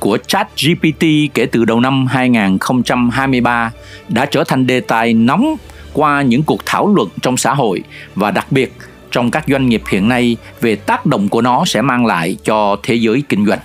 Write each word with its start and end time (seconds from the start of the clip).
của 0.00 0.18
ChatGPT 0.26 1.04
kể 1.34 1.46
từ 1.52 1.64
đầu 1.64 1.80
năm 1.80 2.06
2023 2.06 3.72
đã 4.08 4.26
trở 4.26 4.44
thành 4.44 4.66
đề 4.66 4.80
tài 4.80 5.14
nóng 5.14 5.56
qua 5.92 6.22
những 6.22 6.42
cuộc 6.42 6.66
thảo 6.66 6.94
luận 6.94 7.08
trong 7.22 7.36
xã 7.36 7.54
hội 7.54 7.82
và 8.14 8.30
đặc 8.30 8.46
biệt 8.50 8.72
trong 9.10 9.30
các 9.30 9.44
doanh 9.48 9.68
nghiệp 9.68 9.82
hiện 9.88 10.08
nay 10.08 10.36
về 10.60 10.76
tác 10.76 11.06
động 11.06 11.28
của 11.28 11.42
nó 11.42 11.64
sẽ 11.66 11.82
mang 11.82 12.06
lại 12.06 12.36
cho 12.44 12.76
thế 12.82 12.94
giới 12.94 13.22
kinh 13.28 13.46
doanh. 13.46 13.58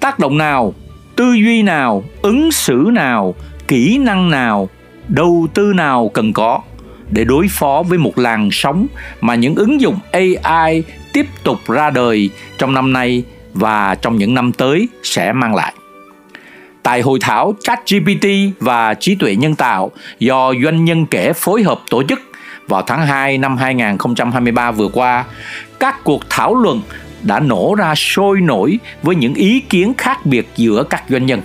Tác 0.00 0.18
động 0.18 0.38
nào, 0.38 0.74
tư 1.16 1.32
duy 1.32 1.62
nào, 1.62 2.04
ứng 2.22 2.52
xử 2.52 2.88
nào, 2.92 3.34
kỹ 3.68 3.98
năng 3.98 4.30
nào, 4.30 4.68
đầu 5.08 5.46
tư 5.54 5.72
nào 5.74 6.10
cần 6.14 6.32
có 6.32 6.60
để 7.10 7.24
đối 7.24 7.46
phó 7.50 7.82
với 7.88 7.98
một 7.98 8.18
làn 8.18 8.48
sóng 8.52 8.86
mà 9.20 9.34
những 9.34 9.54
ứng 9.54 9.80
dụng 9.80 9.98
AI 10.12 10.82
tiếp 11.12 11.26
tục 11.44 11.58
ra 11.68 11.90
đời 11.90 12.30
trong 12.58 12.74
năm 12.74 12.92
nay 12.92 13.24
và 13.54 13.94
trong 13.94 14.18
những 14.18 14.34
năm 14.34 14.52
tới 14.52 14.88
sẽ 15.02 15.32
mang 15.32 15.54
lại. 15.54 15.74
Tại 16.82 17.00
hội 17.00 17.18
thảo 17.22 17.54
ChatGPT 17.62 18.26
và 18.60 18.94
trí 18.94 19.14
tuệ 19.14 19.36
nhân 19.36 19.54
tạo 19.54 19.90
do 20.18 20.52
doanh 20.62 20.84
nhân 20.84 21.06
kể 21.06 21.32
phối 21.32 21.62
hợp 21.62 21.80
tổ 21.90 22.02
chức 22.02 22.20
vào 22.68 22.82
tháng 22.82 23.06
2 23.06 23.38
năm 23.38 23.56
2023 23.56 24.70
vừa 24.70 24.88
qua, 24.88 25.24
các 25.80 26.04
cuộc 26.04 26.22
thảo 26.30 26.54
luận 26.54 26.82
đã 27.22 27.40
nổ 27.40 27.74
ra 27.78 27.94
sôi 27.94 28.40
nổi 28.40 28.78
với 29.02 29.16
những 29.16 29.34
ý 29.34 29.60
kiến 29.60 29.94
khác 29.98 30.26
biệt 30.26 30.48
giữa 30.56 30.84
các 30.90 31.04
doanh 31.08 31.26
nhân. 31.26 31.42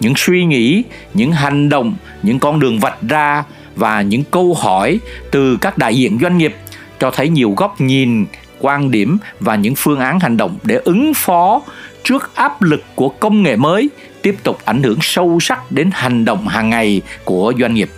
Những 0.00 0.14
suy 0.16 0.44
nghĩ, 0.44 0.82
những 1.14 1.32
hành 1.32 1.68
động, 1.68 1.96
những 2.22 2.38
con 2.38 2.60
đường 2.60 2.78
vạch 2.80 3.02
ra 3.08 3.44
và 3.76 4.02
những 4.02 4.24
câu 4.30 4.54
hỏi 4.54 5.00
từ 5.30 5.56
các 5.56 5.78
đại 5.78 5.96
diện 5.96 6.18
doanh 6.22 6.38
nghiệp 6.38 6.54
cho 6.98 7.10
thấy 7.10 7.28
nhiều 7.28 7.54
góc 7.56 7.80
nhìn 7.80 8.26
quan 8.66 8.90
điểm 8.90 9.18
và 9.40 9.56
những 9.56 9.74
phương 9.76 10.00
án 10.00 10.20
hành 10.20 10.36
động 10.36 10.56
để 10.62 10.80
ứng 10.84 11.14
phó 11.14 11.62
trước 12.04 12.30
áp 12.34 12.62
lực 12.62 12.82
của 12.94 13.08
công 13.08 13.42
nghệ 13.42 13.56
mới 13.56 13.90
tiếp 14.22 14.36
tục 14.42 14.58
ảnh 14.64 14.82
hưởng 14.82 14.98
sâu 15.00 15.38
sắc 15.40 15.72
đến 15.72 15.90
hành 15.92 16.24
động 16.24 16.48
hàng 16.48 16.70
ngày 16.70 17.02
của 17.24 17.52
doanh 17.60 17.74
nghiệp. 17.74 17.90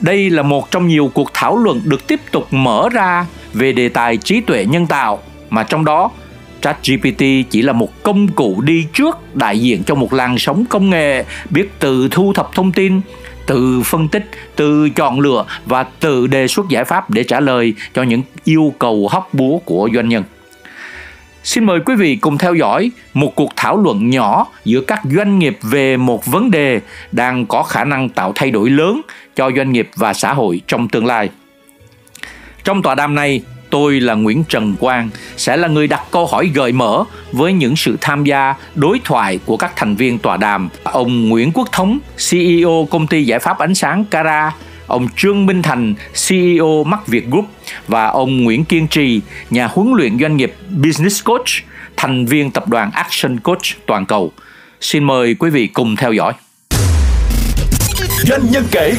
Đây 0.00 0.30
là 0.30 0.42
một 0.42 0.70
trong 0.70 0.88
nhiều 0.88 1.10
cuộc 1.14 1.30
thảo 1.34 1.56
luận 1.56 1.80
được 1.84 2.06
tiếp 2.06 2.20
tục 2.30 2.46
mở 2.50 2.88
ra 2.92 3.26
về 3.52 3.72
đề 3.72 3.88
tài 3.88 4.16
trí 4.16 4.40
tuệ 4.40 4.64
nhân 4.64 4.86
tạo, 4.86 5.22
mà 5.50 5.62
trong 5.62 5.84
đó, 5.84 6.10
ChatGPT 6.60 7.22
chỉ 7.50 7.62
là 7.62 7.72
một 7.72 8.02
công 8.02 8.28
cụ 8.28 8.60
đi 8.60 8.86
trước 8.92 9.36
đại 9.36 9.60
diện 9.60 9.82
cho 9.84 9.94
một 9.94 10.12
làn 10.12 10.38
sóng 10.38 10.64
công 10.64 10.90
nghệ 10.90 11.24
biết 11.50 11.70
tự 11.78 12.08
thu 12.10 12.32
thập 12.32 12.50
thông 12.54 12.72
tin 12.72 13.00
tự 13.50 13.82
phân 13.84 14.08
tích 14.08 14.30
tự 14.56 14.88
chọn 14.90 15.20
lựa 15.20 15.44
và 15.66 15.82
tự 15.82 16.26
đề 16.26 16.48
xuất 16.48 16.68
giải 16.68 16.84
pháp 16.84 17.10
để 17.10 17.24
trả 17.24 17.40
lời 17.40 17.74
cho 17.94 18.02
những 18.02 18.22
yêu 18.44 18.74
cầu 18.78 19.08
hóc 19.10 19.34
búa 19.34 19.58
của 19.58 19.88
doanh 19.94 20.08
nhân 20.08 20.24
Xin 21.44 21.64
mời 21.64 21.80
quý 21.86 21.94
vị 21.94 22.16
cùng 22.16 22.38
theo 22.38 22.54
dõi 22.54 22.90
một 23.14 23.34
cuộc 23.34 23.50
thảo 23.56 23.76
luận 23.76 24.10
nhỏ 24.10 24.46
giữa 24.64 24.80
các 24.80 25.00
doanh 25.16 25.38
nghiệp 25.38 25.58
về 25.62 25.96
một 25.96 26.26
vấn 26.26 26.50
đề 26.50 26.80
đang 27.12 27.46
có 27.46 27.62
khả 27.62 27.84
năng 27.84 28.08
tạo 28.08 28.32
thay 28.34 28.50
đổi 28.50 28.70
lớn 28.70 29.00
cho 29.36 29.50
doanh 29.56 29.72
nghiệp 29.72 29.90
và 29.96 30.14
xã 30.14 30.32
hội 30.32 30.60
trong 30.66 30.88
tương 30.88 31.06
lai. 31.06 31.28
Trong 32.64 32.82
tọa 32.82 32.94
đàm 32.94 33.14
này, 33.14 33.42
tôi 33.70 34.00
là 34.00 34.14
Nguyễn 34.14 34.44
Trần 34.44 34.76
Quang 34.76 35.10
sẽ 35.36 35.56
là 35.56 35.68
người 35.68 35.86
đặt 35.86 36.02
câu 36.10 36.26
hỏi 36.26 36.50
gợi 36.54 36.72
mở 36.72 37.04
với 37.32 37.52
những 37.52 37.76
sự 37.76 37.96
tham 38.00 38.24
gia 38.24 38.54
đối 38.74 39.00
thoại 39.04 39.38
của 39.44 39.56
các 39.56 39.72
thành 39.76 39.96
viên 39.96 40.18
tọa 40.18 40.36
đàm. 40.36 40.68
Ông 40.82 41.28
Nguyễn 41.28 41.52
Quốc 41.52 41.68
Thống, 41.72 41.98
CEO 42.30 42.88
công 42.90 43.06
ty 43.06 43.24
giải 43.24 43.38
pháp 43.38 43.58
ánh 43.58 43.74
sáng 43.74 44.04
Cara, 44.04 44.52
ông 44.86 45.08
Trương 45.16 45.46
Minh 45.46 45.62
Thành, 45.62 45.94
CEO 46.28 46.84
Mắc 46.84 47.06
Việt 47.06 47.26
Group 47.30 47.46
và 47.88 48.06
ông 48.06 48.44
Nguyễn 48.44 48.64
Kiên 48.64 48.88
Trì, 48.88 49.20
nhà 49.50 49.66
huấn 49.66 49.92
luyện 49.96 50.18
doanh 50.18 50.36
nghiệp 50.36 50.54
Business 50.84 51.24
Coach, 51.24 51.48
thành 51.96 52.26
viên 52.26 52.50
tập 52.50 52.68
đoàn 52.68 52.90
Action 52.90 53.40
Coach 53.40 53.86
toàn 53.86 54.06
cầu. 54.06 54.32
Xin 54.80 55.04
mời 55.04 55.34
quý 55.34 55.50
vị 55.50 55.66
cùng 55.66 55.96
theo 55.96 56.12
dõi. 56.12 56.32
Doanh 58.24 58.42
nhân 58.50 58.64
kể 58.70 58.94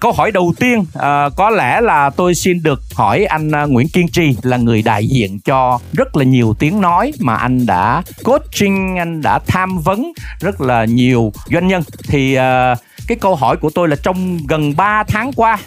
câu 0.00 0.12
hỏi 0.12 0.30
đầu 0.30 0.52
tiên 0.58 0.84
à, 0.94 1.28
có 1.36 1.50
lẽ 1.50 1.80
là 1.80 2.10
tôi 2.10 2.34
xin 2.34 2.62
được 2.62 2.82
hỏi 2.94 3.24
anh 3.24 3.50
à, 3.50 3.64
Nguyễn 3.64 3.88
Kiên 3.88 4.08
Trì 4.08 4.36
là 4.42 4.56
người 4.56 4.82
đại 4.82 5.06
diện 5.06 5.40
cho 5.40 5.78
rất 5.92 6.16
là 6.16 6.24
nhiều 6.24 6.54
tiếng 6.58 6.80
nói 6.80 7.12
mà 7.20 7.36
anh 7.36 7.66
đã 7.66 8.02
coaching 8.24 8.96
anh 8.98 9.22
đã 9.22 9.38
tham 9.46 9.78
vấn 9.78 10.12
rất 10.40 10.60
là 10.60 10.84
nhiều 10.84 11.32
doanh 11.52 11.68
nhân. 11.68 11.82
Thì 12.08 12.34
à, 12.34 12.74
cái 13.06 13.18
câu 13.20 13.34
hỏi 13.34 13.56
của 13.56 13.70
tôi 13.70 13.88
là 13.88 13.96
trong 14.02 14.38
gần 14.48 14.76
3 14.76 15.04
tháng 15.08 15.32
qua 15.32 15.58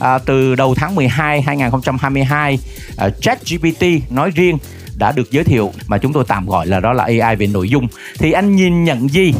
à, 0.00 0.18
từ 0.18 0.54
đầu 0.54 0.74
tháng 0.74 0.94
12 0.94 1.42
2022 1.42 2.58
à, 2.96 3.08
ChatGPT 3.20 3.84
nói 4.10 4.30
riêng 4.34 4.58
đã 4.96 5.12
được 5.12 5.30
giới 5.30 5.44
thiệu 5.44 5.72
mà 5.86 5.98
chúng 5.98 6.12
tôi 6.12 6.24
tạm 6.28 6.46
gọi 6.46 6.66
là 6.66 6.80
đó 6.80 6.92
là 6.92 7.04
AI 7.04 7.36
về 7.36 7.46
nội 7.46 7.68
dung. 7.68 7.88
Thì 8.18 8.32
anh 8.32 8.56
nhìn 8.56 8.84
nhận 8.84 9.08
gì 9.08 9.34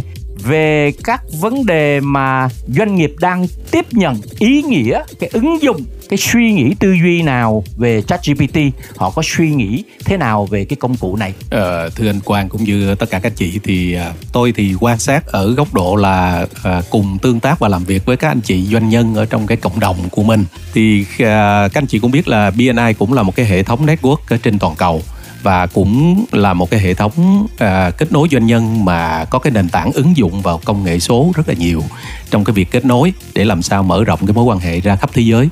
về 0.45 0.93
các 1.05 1.23
vấn 1.41 1.67
đề 1.67 2.01
mà 2.01 2.49
doanh 2.69 2.97
nghiệp 2.97 3.15
đang 3.21 3.47
tiếp 3.71 3.87
nhận 3.93 4.21
ý 4.39 4.63
nghĩa 4.63 5.03
cái 5.21 5.31
ứng 5.33 5.63
dụng 5.63 5.85
cái 6.13 6.19
suy 6.19 6.53
nghĩ 6.53 6.75
tư 6.79 6.93
duy 7.03 7.23
nào 7.23 7.65
về 7.77 8.03
ChatGPT 8.03 8.59
họ 8.97 9.11
có 9.11 9.23
suy 9.25 9.51
nghĩ 9.51 9.85
thế 10.05 10.17
nào 10.17 10.47
về 10.47 10.65
cái 10.65 10.77
công 10.77 10.97
cụ 10.97 11.17
này? 11.17 11.35
Ờ, 11.51 11.89
thưa 11.89 12.09
anh 12.09 12.21
Quang 12.21 12.49
cũng 12.49 12.65
như 12.65 12.95
tất 12.95 13.11
cả 13.11 13.19
các 13.19 13.33
chị 13.37 13.61
thì 13.65 13.95
à, 13.95 14.13
tôi 14.33 14.53
thì 14.57 14.75
quan 14.81 14.99
sát 14.99 15.27
ở 15.27 15.53
góc 15.53 15.75
độ 15.75 15.97
là 15.97 16.47
à, 16.63 16.83
cùng 16.91 17.19
tương 17.23 17.41
tác 17.41 17.59
và 17.59 17.69
làm 17.69 17.85
việc 17.85 18.05
với 18.05 18.17
các 18.17 18.29
anh 18.29 18.41
chị 18.41 18.67
doanh 18.67 18.89
nhân 18.89 19.15
ở 19.15 19.27
trong 19.27 19.47
cái 19.47 19.57
cộng 19.57 19.81
đồng 19.81 19.97
của 20.11 20.23
mình. 20.23 20.45
Thì 20.75 21.05
à, 21.19 21.69
các 21.69 21.83
anh 21.83 21.87
chị 21.87 21.99
cũng 21.99 22.11
biết 22.11 22.29
là 22.29 22.51
BNI 22.51 22.95
cũng 22.99 23.13
là 23.13 23.23
một 23.23 23.37
cái 23.37 23.47
hệ 23.47 23.63
thống 23.63 23.87
network 23.87 24.39
trên 24.43 24.59
toàn 24.59 24.75
cầu 24.77 25.03
và 25.43 25.67
cũng 25.67 26.25
là 26.33 26.55
một 26.55 26.71
cái 26.71 26.81
hệ 26.81 26.95
thống 26.95 27.47
à, 27.59 27.91
kết 27.91 28.13
nối 28.13 28.29
doanh 28.31 28.47
nhân 28.47 28.85
mà 28.85 29.25
có 29.25 29.39
cái 29.39 29.51
nền 29.51 29.69
tảng 29.69 29.93
ứng 29.93 30.17
dụng 30.17 30.43
vào 30.43 30.61
công 30.65 30.85
nghệ 30.85 30.99
số 30.99 31.33
rất 31.35 31.49
là 31.49 31.55
nhiều 31.55 31.83
trong 32.31 32.45
cái 32.45 32.55
việc 32.55 32.71
kết 32.71 32.85
nối 32.85 33.13
để 33.35 33.45
làm 33.45 33.63
sao 33.63 33.83
mở 33.83 34.05
rộng 34.05 34.19
cái 34.27 34.35
mối 34.35 34.45
quan 34.45 34.59
hệ 34.59 34.81
ra 34.81 34.97
khắp 34.97 35.11
thế 35.13 35.23
giới. 35.23 35.49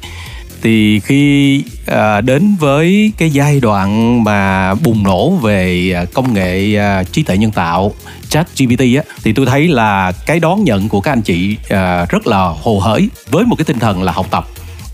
Thì 0.62 1.00
khi 1.00 1.65
à, 1.87 2.21
đến 2.21 2.56
với 2.61 3.12
cái 3.19 3.31
giai 3.31 3.61
đoạn 3.61 4.25
mà 4.25 4.75
bùng 4.75 5.03
nổ 5.03 5.31
về 5.31 5.93
à, 5.97 6.05
công 6.05 6.34
nghệ 6.34 6.77
à, 6.77 7.05
trí 7.05 7.23
tuệ 7.23 7.39
nhân 7.39 7.50
tạo 7.50 7.93
chat 8.29 8.47
GPT 8.59 8.81
á 8.81 9.03
thì 9.25 9.33
tôi 9.33 9.47
thấy 9.47 9.69
là 9.69 10.12
cái 10.27 10.41
đón 10.41 10.65
nhận 10.65 10.89
của 10.89 11.00
các 11.00 11.12
anh 11.12 11.23
chị 11.23 11.56
à, 11.69 12.06
rất 12.09 12.27
là 12.27 12.39
hồ 12.62 12.79
hởi 12.79 13.09
với 13.31 13.45
một 13.45 13.56
cái 13.56 13.65
tinh 13.65 13.79
thần 13.79 14.03
là 14.03 14.12
học 14.12 14.27
tập. 14.31 14.47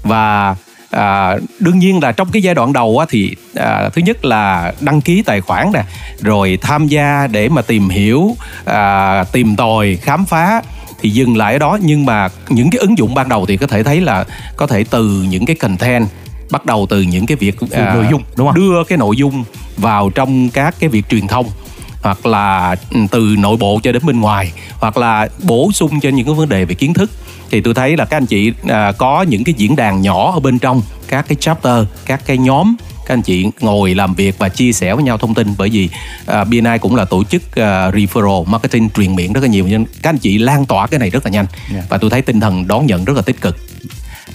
Và 0.02 0.56
à, 0.90 1.36
đương 1.58 1.78
nhiên 1.78 2.02
là 2.02 2.12
trong 2.12 2.28
cái 2.32 2.42
giai 2.42 2.54
đoạn 2.54 2.72
đầu 2.72 2.98
á, 2.98 3.06
thì 3.08 3.36
à, 3.54 3.88
thứ 3.88 4.02
nhất 4.02 4.24
là 4.24 4.72
đăng 4.80 5.00
ký 5.00 5.22
tài 5.22 5.40
khoản 5.40 5.70
nè 5.72 5.82
rồi 6.20 6.58
tham 6.62 6.88
gia 6.88 7.26
để 7.26 7.48
mà 7.48 7.62
tìm 7.62 7.88
hiểu 7.88 8.36
à, 8.64 9.24
tìm 9.24 9.56
tòi 9.56 9.96
khám 9.96 10.26
phá 10.26 10.62
thì 11.00 11.10
dừng 11.10 11.36
lại 11.36 11.52
ở 11.52 11.58
đó. 11.58 11.78
Nhưng 11.82 12.06
mà 12.06 12.28
những 12.48 12.70
cái 12.70 12.78
ứng 12.78 12.98
dụng 12.98 13.14
ban 13.14 13.28
đầu 13.28 13.46
thì 13.46 13.56
có 13.56 13.66
thể 13.66 13.82
thấy 13.82 14.00
là 14.00 14.24
có 14.56 14.66
thể 14.66 14.84
từ 14.90 15.24
những 15.28 15.46
cái 15.46 15.56
content 15.56 16.08
bắt 16.50 16.66
đầu 16.66 16.86
từ 16.90 17.02
những 17.02 17.26
cái 17.26 17.36
việc 17.36 17.56
à, 17.70 17.94
nội 17.94 18.06
dung 18.10 18.22
đúng 18.36 18.46
không? 18.46 18.56
đưa 18.56 18.84
cái 18.84 18.98
nội 18.98 19.16
dung 19.16 19.44
vào 19.76 20.10
trong 20.10 20.48
các 20.50 20.74
cái 20.80 20.88
việc 20.88 21.08
truyền 21.08 21.26
thông 21.26 21.46
hoặc 22.02 22.26
là 22.26 22.76
ừ, 22.90 23.00
từ 23.10 23.34
nội 23.38 23.56
bộ 23.56 23.80
cho 23.82 23.92
đến 23.92 24.06
bên 24.06 24.20
ngoài 24.20 24.52
hoặc 24.80 24.96
là 24.96 25.28
bổ 25.42 25.70
sung 25.72 26.00
cho 26.00 26.08
những 26.08 26.26
cái 26.26 26.34
vấn 26.34 26.48
đề 26.48 26.64
về 26.64 26.74
kiến 26.74 26.94
thức 26.94 27.10
thì 27.50 27.60
tôi 27.60 27.74
thấy 27.74 27.96
là 27.96 28.04
các 28.04 28.16
anh 28.16 28.26
chị 28.26 28.52
à, 28.68 28.92
có 28.92 29.22
những 29.22 29.44
cái 29.44 29.54
diễn 29.58 29.76
đàn 29.76 30.02
nhỏ 30.02 30.32
ở 30.32 30.40
bên 30.40 30.58
trong 30.58 30.82
các 31.08 31.24
cái 31.28 31.36
chapter 31.40 31.84
các 32.06 32.20
cái 32.26 32.38
nhóm 32.38 32.76
các 33.06 33.14
anh 33.14 33.22
chị 33.22 33.46
ngồi 33.60 33.94
làm 33.94 34.14
việc 34.14 34.38
và 34.38 34.48
chia 34.48 34.72
sẻ 34.72 34.94
với 34.94 35.04
nhau 35.04 35.18
thông 35.18 35.34
tin. 35.34 35.54
Bởi 35.58 35.68
vì 35.68 35.88
uh, 36.40 36.48
BNI 36.48 36.78
cũng 36.80 36.96
là 36.96 37.04
tổ 37.04 37.24
chức 37.24 37.42
uh, 37.42 37.56
referral 37.94 38.44
marketing 38.44 38.90
truyền 38.90 39.16
miệng 39.16 39.32
rất 39.32 39.40
là 39.40 39.48
nhiều 39.48 39.66
nên 39.66 39.84
các 40.02 40.10
anh 40.10 40.18
chị 40.18 40.38
lan 40.38 40.66
tỏa 40.66 40.86
cái 40.86 41.00
này 41.00 41.10
rất 41.10 41.24
là 41.24 41.30
nhanh. 41.30 41.46
Yeah. 41.72 41.84
và 41.88 41.98
tôi 41.98 42.10
thấy 42.10 42.22
tinh 42.22 42.40
thần 42.40 42.68
đón 42.68 42.86
nhận 42.86 43.04
rất 43.04 43.16
là 43.16 43.22
tích 43.22 43.40
cực 43.40 43.56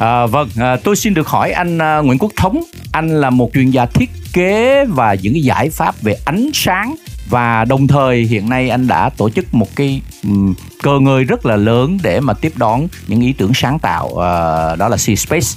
À, 0.02 0.26
vâng, 0.26 0.50
à, 0.56 0.78
tôi 0.84 0.96
xin 0.96 1.14
được 1.14 1.28
hỏi 1.28 1.52
anh 1.52 1.78
à, 1.82 1.98
Nguyễn 1.98 2.20
Quốc 2.20 2.32
Thống, 2.36 2.64
anh 2.92 3.22
là 3.22 3.30
một 3.30 3.50
chuyên 3.54 3.70
gia 3.70 3.86
thiết 3.86 4.10
kế 4.34 4.86
và 4.86 5.14
những 5.14 5.34
cái 5.34 5.42
giải 5.42 5.70
pháp 5.70 6.02
về 6.02 6.16
ánh 6.26 6.50
sáng. 6.54 6.96
Và 7.30 7.66
đồng 7.66 7.88
thời 7.88 8.22
hiện 8.22 8.50
nay 8.50 8.70
anh 8.70 8.88
đã 8.88 9.10
tổ 9.10 9.30
chức 9.30 9.54
một 9.54 9.76
cái 9.76 10.02
um, 10.24 10.54
cơ 10.84 11.00
ngơi 11.00 11.24
rất 11.24 11.46
là 11.46 11.56
lớn 11.56 11.98
để 12.04 12.20
mà 12.20 12.34
tiếp 12.34 12.54
đón 12.56 12.88
những 13.08 13.22
ý 13.22 13.34
tưởng 13.34 13.52
sáng 13.54 13.80
tạo 13.80 14.08
uh, 14.08 14.18
đó 14.80 14.88
là 14.90 14.98
C 14.98 15.20
Space 15.20 15.48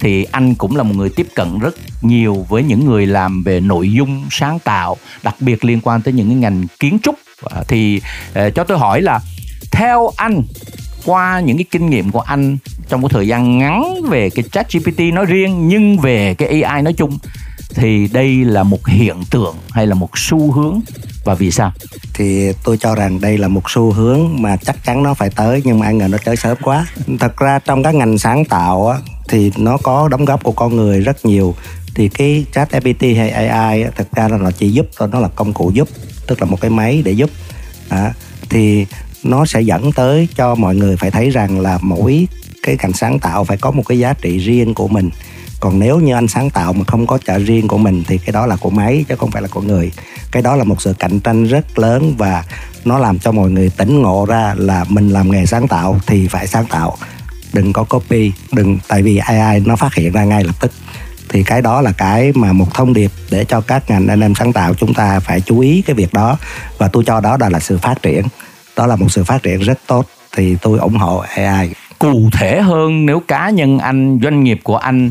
thì 0.00 0.24
anh 0.24 0.54
cũng 0.54 0.76
là 0.76 0.82
một 0.82 0.94
người 0.96 1.08
tiếp 1.08 1.26
cận 1.34 1.58
rất 1.58 1.74
nhiều 2.02 2.46
với 2.48 2.62
những 2.62 2.86
người 2.86 3.06
làm 3.06 3.42
về 3.42 3.60
nội 3.60 3.92
dung 3.92 4.24
sáng 4.30 4.58
tạo 4.58 4.96
đặc 5.22 5.34
biệt 5.40 5.64
liên 5.64 5.80
quan 5.80 6.02
tới 6.02 6.14
những 6.14 6.28
cái 6.28 6.36
ngành 6.36 6.66
kiến 6.80 6.98
trúc. 7.02 7.14
Uh, 7.44 7.68
thì 7.68 8.00
uh, 8.30 8.54
cho 8.54 8.64
tôi 8.64 8.78
hỏi 8.78 9.02
là 9.02 9.20
theo 9.70 10.10
anh 10.16 10.42
qua 11.04 11.40
những 11.40 11.56
cái 11.56 11.64
kinh 11.70 11.90
nghiệm 11.90 12.10
của 12.10 12.20
anh 12.20 12.58
trong 12.88 13.02
cái 13.02 13.08
thời 13.12 13.28
gian 13.28 13.58
ngắn 13.58 13.94
về 14.08 14.30
cái 14.30 14.44
chat 14.52 14.72
GPT 14.72 15.00
nói 15.12 15.24
riêng 15.24 15.68
nhưng 15.68 15.98
về 15.98 16.34
cái 16.34 16.62
AI 16.62 16.82
nói 16.82 16.92
chung 16.92 17.18
thì 17.74 18.08
đây 18.12 18.44
là 18.44 18.62
một 18.62 18.86
hiện 18.86 19.16
tượng 19.30 19.56
hay 19.70 19.86
là 19.86 19.94
một 19.94 20.10
xu 20.14 20.52
hướng 20.52 20.80
và 21.24 21.34
vì 21.34 21.50
sao? 21.50 21.72
Thì 22.14 22.52
tôi 22.64 22.76
cho 22.78 22.94
rằng 22.94 23.20
đây 23.20 23.38
là 23.38 23.48
một 23.48 23.70
xu 23.70 23.92
hướng 23.92 24.42
mà 24.42 24.56
chắc 24.56 24.84
chắn 24.84 25.02
nó 25.02 25.14
phải 25.14 25.30
tới 25.30 25.62
nhưng 25.64 25.78
mà 25.78 25.86
ai 25.86 25.94
ngờ 25.94 26.08
nó 26.08 26.18
tới 26.24 26.36
sớm 26.36 26.56
quá. 26.62 26.86
Thật 27.20 27.36
ra 27.36 27.58
trong 27.58 27.82
các 27.82 27.94
ngành 27.94 28.18
sáng 28.18 28.44
tạo 28.44 28.88
á, 28.88 28.98
thì 29.28 29.52
nó 29.56 29.76
có 29.76 30.08
đóng 30.08 30.24
góp 30.24 30.42
của 30.42 30.52
con 30.52 30.76
người 30.76 31.00
rất 31.00 31.26
nhiều. 31.26 31.54
Thì 31.94 32.08
cái 32.08 32.44
chat 32.52 32.72
GPT 32.72 33.02
hay 33.02 33.30
AI 33.30 33.84
thật 33.96 34.08
ra 34.16 34.28
là 34.28 34.36
nó 34.36 34.50
chỉ 34.50 34.70
giúp 34.70 34.86
thôi 34.96 35.08
nó 35.12 35.20
là 35.20 35.28
công 35.28 35.52
cụ 35.52 35.70
giúp 35.74 35.88
tức 36.26 36.40
là 36.40 36.46
một 36.46 36.60
cái 36.60 36.70
máy 36.70 37.02
để 37.04 37.12
giúp. 37.12 37.30
À, 37.88 38.12
thì 38.50 38.86
nó 39.24 39.44
sẽ 39.44 39.60
dẫn 39.60 39.92
tới 39.92 40.28
cho 40.36 40.54
mọi 40.54 40.76
người 40.76 40.96
phải 40.96 41.10
thấy 41.10 41.30
rằng 41.30 41.60
là 41.60 41.78
mỗi 41.82 42.28
cái 42.62 42.76
ngành 42.82 42.92
sáng 42.92 43.18
tạo 43.18 43.44
phải 43.44 43.56
có 43.56 43.70
một 43.70 43.82
cái 43.88 43.98
giá 43.98 44.12
trị 44.12 44.38
riêng 44.38 44.74
của 44.74 44.88
mình. 44.88 45.10
Còn 45.60 45.78
nếu 45.78 45.98
như 45.98 46.14
anh 46.14 46.28
sáng 46.28 46.50
tạo 46.50 46.72
mà 46.72 46.84
không 46.86 47.06
có 47.06 47.18
chợ 47.26 47.38
riêng 47.38 47.68
của 47.68 47.78
mình 47.78 48.02
thì 48.06 48.18
cái 48.18 48.32
đó 48.32 48.46
là 48.46 48.56
của 48.56 48.70
máy 48.70 49.04
chứ 49.08 49.16
không 49.16 49.30
phải 49.30 49.42
là 49.42 49.48
của 49.48 49.60
người. 49.60 49.92
Cái 50.30 50.42
đó 50.42 50.56
là 50.56 50.64
một 50.64 50.82
sự 50.82 50.94
cạnh 50.98 51.20
tranh 51.20 51.44
rất 51.44 51.78
lớn 51.78 52.14
và 52.18 52.44
nó 52.84 52.98
làm 52.98 53.18
cho 53.18 53.32
mọi 53.32 53.50
người 53.50 53.70
tỉnh 53.76 54.02
ngộ 54.02 54.26
ra 54.28 54.54
là 54.56 54.84
mình 54.88 55.08
làm 55.08 55.30
nghề 55.30 55.46
sáng 55.46 55.68
tạo 55.68 56.00
thì 56.06 56.28
phải 56.28 56.46
sáng 56.46 56.66
tạo. 56.66 56.96
Đừng 57.52 57.72
có 57.72 57.84
copy, 57.84 58.32
đừng, 58.52 58.78
tại 58.88 59.02
vì 59.02 59.16
AI 59.16 59.60
nó 59.60 59.76
phát 59.76 59.94
hiện 59.94 60.12
ra 60.12 60.24
ngay 60.24 60.44
lập 60.44 60.54
tức. 60.60 60.72
Thì 61.28 61.42
cái 61.42 61.62
đó 61.62 61.80
là 61.80 61.92
cái 61.92 62.32
mà 62.34 62.52
một 62.52 62.74
thông 62.74 62.92
điệp 62.92 63.10
để 63.30 63.44
cho 63.44 63.60
các 63.60 63.90
ngành 63.90 64.08
anh 64.08 64.20
em 64.20 64.34
sáng 64.34 64.52
tạo 64.52 64.74
chúng 64.74 64.94
ta 64.94 65.20
phải 65.20 65.40
chú 65.40 65.60
ý 65.60 65.82
cái 65.82 65.94
việc 65.94 66.12
đó. 66.12 66.38
Và 66.78 66.88
tôi 66.88 67.04
cho 67.06 67.20
đó 67.20 67.36
là 67.40 67.60
sự 67.60 67.78
phát 67.78 68.02
triển 68.02 68.24
đó 68.76 68.86
là 68.86 68.96
một 68.96 69.08
sự 69.08 69.24
phát 69.24 69.42
triển 69.42 69.60
rất 69.60 69.78
tốt. 69.86 70.06
Thì 70.36 70.56
tôi 70.62 70.78
ủng 70.78 70.96
hộ 70.96 71.18
AI 71.18 71.70
cụ 71.98 72.28
thể 72.32 72.60
hơn 72.60 73.06
nếu 73.06 73.20
cá 73.28 73.50
nhân 73.50 73.78
anh, 73.78 74.18
doanh 74.22 74.44
nghiệp 74.44 74.60
của 74.62 74.76
anh 74.76 75.10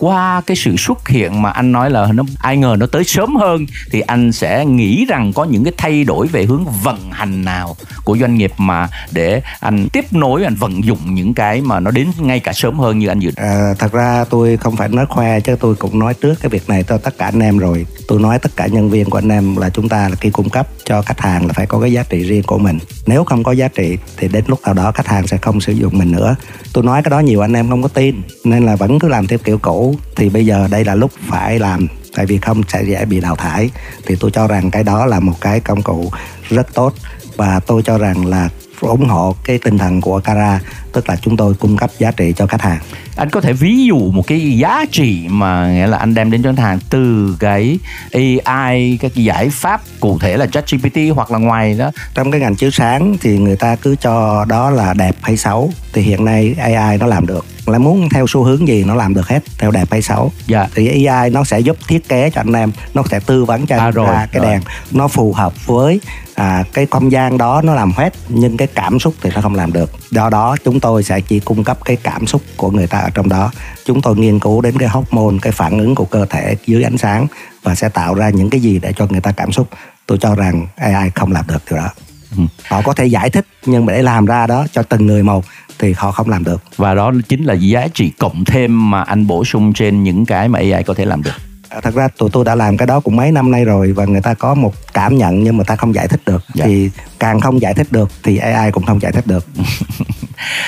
qua 0.00 0.42
cái 0.46 0.56
sự 0.56 0.76
xuất 0.76 1.08
hiện 1.08 1.42
mà 1.42 1.50
anh 1.50 1.72
nói 1.72 1.90
là 1.90 2.12
nó 2.12 2.22
ai 2.38 2.56
ngờ 2.56 2.76
nó 2.78 2.86
tới 2.86 3.04
sớm 3.04 3.36
hơn 3.36 3.66
thì 3.90 4.00
anh 4.00 4.32
sẽ 4.32 4.64
nghĩ 4.64 5.04
rằng 5.08 5.32
có 5.32 5.44
những 5.44 5.64
cái 5.64 5.72
thay 5.76 6.04
đổi 6.04 6.26
về 6.26 6.44
hướng 6.44 6.64
vận 6.82 7.10
hành 7.10 7.44
nào 7.44 7.76
của 8.04 8.16
doanh 8.18 8.34
nghiệp 8.34 8.52
mà 8.58 8.88
để 9.10 9.42
anh 9.60 9.88
tiếp 9.92 10.12
nối 10.12 10.44
anh 10.44 10.54
vận 10.54 10.84
dụng 10.84 11.14
những 11.14 11.34
cái 11.34 11.60
mà 11.60 11.80
nó 11.80 11.90
đến 11.90 12.06
ngay 12.18 12.40
cả 12.40 12.52
sớm 12.52 12.78
hơn 12.78 12.98
như 12.98 13.08
anh 13.08 13.18
dự 13.18 13.30
à, 13.36 13.74
thật 13.78 13.92
ra 13.92 14.24
tôi 14.30 14.56
không 14.56 14.76
phải 14.76 14.88
nói 14.88 15.06
khoe 15.06 15.40
chứ 15.40 15.56
tôi 15.60 15.74
cũng 15.74 15.98
nói 15.98 16.14
trước 16.14 16.34
cái 16.40 16.50
việc 16.50 16.68
này 16.68 16.82
cho 16.82 16.98
tất 16.98 17.18
cả 17.18 17.26
anh 17.26 17.40
em 17.40 17.58
rồi. 17.58 17.86
Tôi 18.08 18.20
nói 18.20 18.38
tất 18.38 18.56
cả 18.56 18.66
nhân 18.66 18.90
viên 18.90 19.10
của 19.10 19.18
anh 19.18 19.28
em 19.28 19.56
là 19.56 19.70
chúng 19.70 19.88
ta 19.88 20.08
là 20.08 20.16
khi 20.16 20.30
cung 20.30 20.50
cấp 20.50 20.68
cho 20.84 21.02
khách 21.02 21.20
hàng 21.20 21.46
là 21.46 21.52
phải 21.52 21.66
có 21.66 21.80
cái 21.80 21.92
giá 21.92 22.04
trị 22.08 22.22
riêng 22.22 22.42
của 22.42 22.58
mình. 22.58 22.78
Nếu 23.06 23.24
không 23.24 23.42
có 23.42 23.52
giá 23.52 23.68
trị 23.68 23.98
thì 24.16 24.28
đến 24.28 24.44
lúc 24.46 24.60
nào 24.64 24.74
đó 24.74 24.92
khách 24.92 25.06
hàng 25.06 25.26
sẽ 25.26 25.36
không 25.36 25.60
sử 25.60 25.72
dụng 25.72 25.98
mình 25.98 26.12
nữa. 26.12 26.36
Tôi 26.72 26.84
nói 26.84 27.02
cái 27.02 27.10
đó 27.10 27.20
nhiều 27.20 27.40
anh 27.40 27.52
em 27.52 27.68
không 27.68 27.82
có 27.82 27.88
tin 27.88 28.22
nên 28.44 28.66
là 28.66 28.76
vẫn 28.76 28.98
cứ 28.98 29.08
làm 29.08 29.26
theo 29.26 29.38
kiểu 29.38 29.58
cũ 29.58 29.89
thì 30.16 30.28
bây 30.28 30.46
giờ 30.46 30.68
đây 30.70 30.84
là 30.84 30.94
lúc 30.94 31.10
phải 31.28 31.58
làm. 31.58 31.86
Tại 32.14 32.26
vì 32.26 32.38
không 32.38 32.62
sẽ 32.68 32.82
dễ 32.82 33.04
bị 33.04 33.20
đào 33.20 33.36
thải. 33.36 33.70
Thì 34.06 34.16
tôi 34.20 34.30
cho 34.30 34.46
rằng 34.46 34.70
cái 34.70 34.84
đó 34.84 35.06
là 35.06 35.20
một 35.20 35.34
cái 35.40 35.60
công 35.60 35.82
cụ 35.82 36.10
rất 36.48 36.74
tốt. 36.74 36.94
Và 37.36 37.60
tôi 37.60 37.82
cho 37.82 37.98
rằng 37.98 38.26
là 38.26 38.48
ủng 38.88 39.08
hộ 39.08 39.34
cái 39.44 39.58
tinh 39.58 39.78
thần 39.78 40.00
của 40.00 40.20
Cara 40.20 40.60
tức 40.92 41.08
là 41.08 41.16
chúng 41.16 41.36
tôi 41.36 41.54
cung 41.54 41.76
cấp 41.76 41.90
giá 41.98 42.10
trị 42.10 42.32
cho 42.36 42.46
khách 42.46 42.62
hàng. 42.62 42.78
Anh 43.16 43.30
có 43.30 43.40
thể 43.40 43.52
ví 43.52 43.84
dụ 43.84 43.98
một 43.98 44.26
cái 44.26 44.58
giá 44.58 44.84
trị 44.92 45.26
mà 45.28 45.72
nghĩa 45.72 45.86
là 45.86 45.98
anh 45.98 46.14
đem 46.14 46.30
đến 46.30 46.42
cho 46.42 46.52
khách 46.56 46.62
hàng 46.62 46.78
từ 46.90 47.36
cái 47.40 47.78
AI 48.14 48.98
các 49.00 49.14
giải 49.14 49.50
pháp 49.50 49.80
cụ 50.00 50.18
thể 50.18 50.36
là 50.36 50.46
ChatGPT 50.46 50.98
hoặc 51.14 51.30
là 51.30 51.38
ngoài 51.38 51.74
đó. 51.78 51.90
Trong 52.14 52.30
cái 52.30 52.40
ngành 52.40 52.56
chiếu 52.56 52.70
sáng 52.70 53.16
thì 53.20 53.38
người 53.38 53.56
ta 53.56 53.76
cứ 53.76 53.96
cho 53.96 54.44
đó 54.48 54.70
là 54.70 54.94
đẹp 54.94 55.16
hay 55.22 55.36
xấu 55.36 55.72
thì 55.92 56.02
hiện 56.02 56.24
nay 56.24 56.54
AI 56.58 56.98
nó 56.98 57.06
làm 57.06 57.26
được. 57.26 57.46
Là 57.66 57.78
muốn 57.78 58.08
theo 58.08 58.26
xu 58.28 58.42
hướng 58.42 58.68
gì 58.68 58.84
nó 58.84 58.94
làm 58.94 59.14
được 59.14 59.28
hết 59.28 59.40
theo 59.58 59.70
đẹp 59.70 59.88
hay 59.90 60.02
xấu. 60.02 60.32
Dạ. 60.46 60.66
thì 60.74 61.06
AI 61.06 61.30
nó 61.30 61.44
sẽ 61.44 61.60
giúp 61.60 61.76
thiết 61.88 62.08
kế 62.08 62.30
cho 62.30 62.40
anh 62.40 62.52
em 62.52 62.72
nó 62.94 63.02
sẽ 63.10 63.20
tư 63.20 63.44
vấn 63.44 63.66
cho 63.66 63.76
anh 63.76 63.88
à, 63.88 63.90
rồi, 63.90 64.06
ra 64.06 64.26
cái 64.32 64.42
rồi. 64.42 64.50
đèn 64.50 64.60
nó 64.90 65.08
phù 65.08 65.32
hợp 65.32 65.66
với 65.66 66.00
à, 66.34 66.64
cái 66.72 66.86
không 66.90 67.12
gian 67.12 67.38
đó 67.38 67.62
nó 67.64 67.74
làm 67.74 67.92
hết 67.92 68.14
nhưng 68.28 68.56
cái 68.56 68.68
cảm 68.74 68.98
xúc 68.98 69.14
thì 69.20 69.30
nó 69.34 69.40
không 69.40 69.54
làm 69.54 69.72
được. 69.72 69.90
Do 70.10 70.30
đó 70.30 70.56
chúng 70.64 70.80
tôi 70.80 71.02
sẽ 71.02 71.20
chỉ 71.20 71.40
cung 71.40 71.64
cấp 71.64 71.78
cái 71.84 71.96
cảm 71.96 72.26
xúc 72.26 72.42
của 72.56 72.70
người 72.70 72.86
ta 72.86 72.98
ở 72.98 73.10
trong 73.10 73.28
đó. 73.28 73.50
Chúng 73.84 74.02
tôi 74.02 74.16
nghiên 74.16 74.38
cứu 74.38 74.60
đến 74.60 74.78
cái 74.78 74.88
hormone 74.88 75.38
cái 75.42 75.52
phản 75.52 75.78
ứng 75.78 75.94
của 75.94 76.04
cơ 76.04 76.26
thể 76.30 76.56
dưới 76.66 76.82
ánh 76.82 76.98
sáng 76.98 77.26
và 77.62 77.74
sẽ 77.74 77.88
tạo 77.88 78.14
ra 78.14 78.30
những 78.30 78.50
cái 78.50 78.60
gì 78.60 78.78
để 78.78 78.92
cho 78.96 79.06
người 79.10 79.20
ta 79.20 79.32
cảm 79.32 79.52
xúc. 79.52 79.68
Tôi 80.06 80.18
cho 80.18 80.34
rằng 80.34 80.66
AI 80.76 81.10
không 81.14 81.32
làm 81.32 81.44
được 81.48 81.62
điều 81.70 81.78
đó. 81.78 81.88
Ừ. 82.36 82.42
họ 82.68 82.82
có 82.82 82.92
thể 82.92 83.06
giải 83.06 83.30
thích 83.30 83.46
nhưng 83.66 83.86
mà 83.86 83.92
để 83.92 84.02
làm 84.02 84.26
ra 84.26 84.46
đó 84.46 84.66
cho 84.72 84.82
từng 84.82 85.06
người 85.06 85.22
một 85.22 85.44
thì 85.78 85.94
họ 85.96 86.12
không 86.12 86.28
làm 86.28 86.44
được. 86.44 86.62
Và 86.76 86.94
đó 86.94 87.12
chính 87.28 87.44
là 87.44 87.54
giá 87.54 87.88
trị 87.94 88.12
cộng 88.18 88.44
thêm 88.44 88.90
mà 88.90 89.02
anh 89.02 89.26
bổ 89.26 89.44
sung 89.44 89.72
trên 89.72 90.02
những 90.02 90.26
cái 90.26 90.48
mà 90.48 90.58
AI 90.58 90.82
có 90.82 90.94
thể 90.94 91.04
làm 91.04 91.22
được 91.22 91.49
thật 91.82 91.94
ra 91.94 92.08
tụi 92.08 92.30
tôi 92.32 92.44
đã 92.44 92.54
làm 92.54 92.76
cái 92.76 92.86
đó 92.86 93.00
cũng 93.00 93.16
mấy 93.16 93.32
năm 93.32 93.50
nay 93.50 93.64
rồi 93.64 93.92
và 93.92 94.04
người 94.04 94.20
ta 94.20 94.34
có 94.34 94.54
một 94.54 94.74
cảm 94.94 95.16
nhận 95.16 95.44
nhưng 95.44 95.56
mà 95.56 95.64
ta 95.64 95.76
không 95.76 95.94
giải 95.94 96.08
thích 96.08 96.20
được. 96.26 96.44
Dạ. 96.54 96.64
thì 96.64 96.90
càng 97.18 97.40
không 97.40 97.60
giải 97.60 97.74
thích 97.74 97.86
được 97.90 98.10
thì 98.22 98.36
AI 98.36 98.70
cũng 98.70 98.86
không 98.86 99.02
giải 99.02 99.12
thích 99.12 99.26
được. 99.26 99.46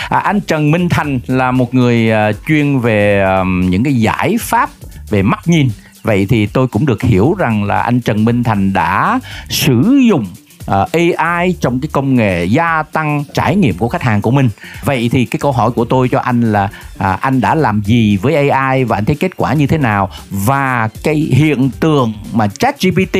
À, 0.08 0.18
anh 0.18 0.40
Trần 0.40 0.70
Minh 0.70 0.88
Thành 0.88 1.20
là 1.26 1.50
một 1.50 1.74
người 1.74 2.10
uh, 2.30 2.36
chuyên 2.48 2.78
về 2.78 3.22
um, 3.22 3.70
những 3.70 3.84
cái 3.84 3.94
giải 3.94 4.36
pháp 4.40 4.70
về 5.10 5.22
mắt 5.22 5.40
nhìn. 5.46 5.68
Vậy 6.02 6.26
thì 6.28 6.46
tôi 6.46 6.68
cũng 6.68 6.86
được 6.86 7.02
hiểu 7.02 7.34
rằng 7.38 7.64
là 7.64 7.80
anh 7.80 8.00
Trần 8.00 8.24
Minh 8.24 8.42
Thành 8.42 8.72
đã 8.72 9.20
sử 9.48 10.00
dụng 10.08 10.26
Ờ, 10.66 10.82
uh, 10.82 11.16
AI 11.18 11.54
trong 11.60 11.80
cái 11.80 11.88
công 11.92 12.14
nghệ 12.14 12.44
gia 12.44 12.82
tăng 12.82 13.24
trải 13.34 13.56
nghiệm 13.56 13.78
của 13.78 13.88
khách 13.88 14.02
hàng 14.02 14.22
của 14.22 14.30
mình. 14.30 14.48
Vậy 14.84 15.08
thì 15.12 15.24
cái 15.24 15.38
câu 15.38 15.52
hỏi 15.52 15.70
của 15.70 15.84
tôi 15.84 16.08
cho 16.08 16.18
anh 16.18 16.52
là 16.52 16.68
à, 16.98 17.12
anh 17.20 17.40
đã 17.40 17.54
làm 17.54 17.82
gì 17.84 18.16
với 18.16 18.48
AI 18.48 18.84
và 18.84 18.96
anh 18.96 19.04
thấy 19.04 19.16
kết 19.16 19.36
quả 19.36 19.54
như 19.54 19.66
thế 19.66 19.78
nào? 19.78 20.10
Và 20.30 20.88
cái 21.02 21.14
hiện 21.14 21.70
tượng 21.80 22.12
mà 22.32 22.48
ChatGPT 22.48 23.16